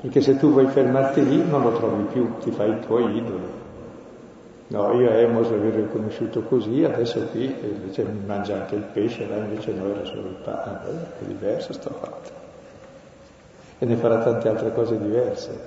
[0.00, 3.58] Perché se tu vuoi fermarti lì non lo trovi più, ti fai i tuoi idoli.
[4.68, 9.72] No, io Emos l'avevo riconosciuto così, adesso qui invece mangia anche il pesce, là invece
[9.72, 10.78] no, era solo il pane,
[11.20, 12.30] è diverso sto fatto.
[13.78, 15.58] E ne farà tante altre cose diverse.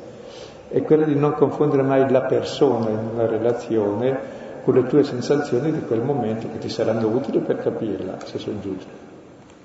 [0.70, 4.18] È quello di non confondere mai la persona in una relazione
[4.64, 8.60] con le tue sensazioni di quel momento che ti saranno utili per capirla, se sono
[8.62, 8.92] giuste.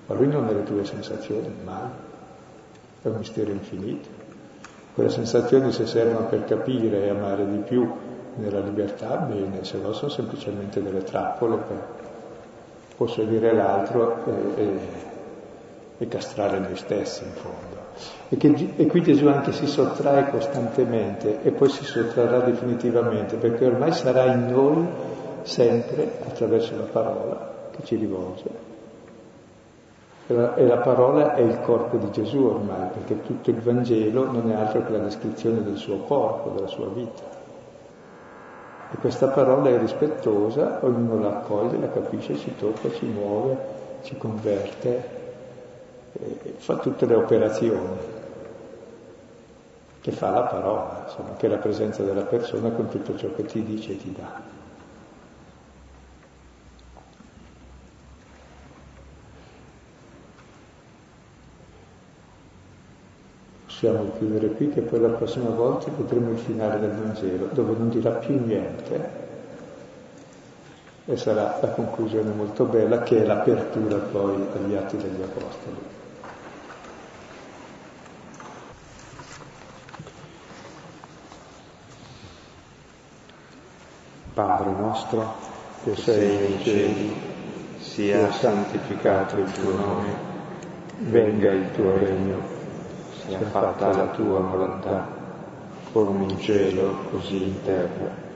[0.06, 1.88] Ma lui non è le tue sensazioni, mai.
[3.02, 4.27] È un mistero infinito.
[4.98, 7.88] Quelle sensazioni se servono per capire e amare di più
[8.34, 11.76] nella libertà, bene, se no sono semplicemente delle trappole per
[12.96, 14.24] possedere l'altro
[14.56, 14.78] e, e,
[15.98, 17.76] e castrare noi stessi in fondo.
[18.28, 23.66] E, che, e qui Gesù anche si sottrae costantemente e poi si sottrarrà definitivamente, perché
[23.66, 24.84] ormai sarà in noi
[25.42, 28.67] sempre attraverso la parola che ci rivolge.
[30.30, 34.50] E la, la parola è il corpo di Gesù ormai, perché tutto il Vangelo non
[34.50, 37.22] è altro che la descrizione del suo corpo, della sua vita.
[38.92, 43.56] E questa parola è rispettosa, ognuno la accoglie, la capisce, ci tocca, ci muove,
[44.02, 45.16] ci converte,
[46.56, 47.96] fa tutte le operazioni
[50.00, 53.44] che fa la parola, insomma, che è la presenza della persona con tutto ciò che
[53.44, 54.57] ti dice e ti dà.
[63.80, 67.90] Possiamo chiudere qui che poi la prossima volta vedremo il finale del Vangelo, dove non
[67.90, 69.10] dirà più niente.
[71.04, 75.76] E sarà la conclusione molto bella che è l'apertura poi agli atti degli Apostoli.
[84.34, 85.34] Padre nostro,
[85.84, 87.14] che sei nei cieli,
[87.78, 90.12] sia santificato il tuo nome,
[90.98, 92.57] venga il tuo regno,
[93.28, 95.06] sia fatta la tua volontà,
[95.92, 98.26] come in cielo, così in terra.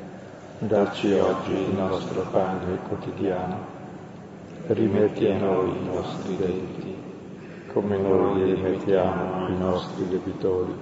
[0.58, 3.56] Dacci oggi il nostro pane quotidiano,
[4.66, 6.96] rimetti a noi i nostri debiti,
[7.72, 10.74] come noi rimettiamo ai nostri debitori,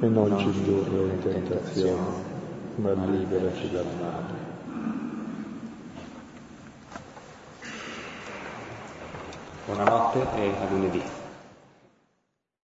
[0.00, 2.34] e non ci indurre in tentazione
[2.76, 4.44] ma liberaci dal male.
[9.64, 11.15] Buonanotte e a lunedì.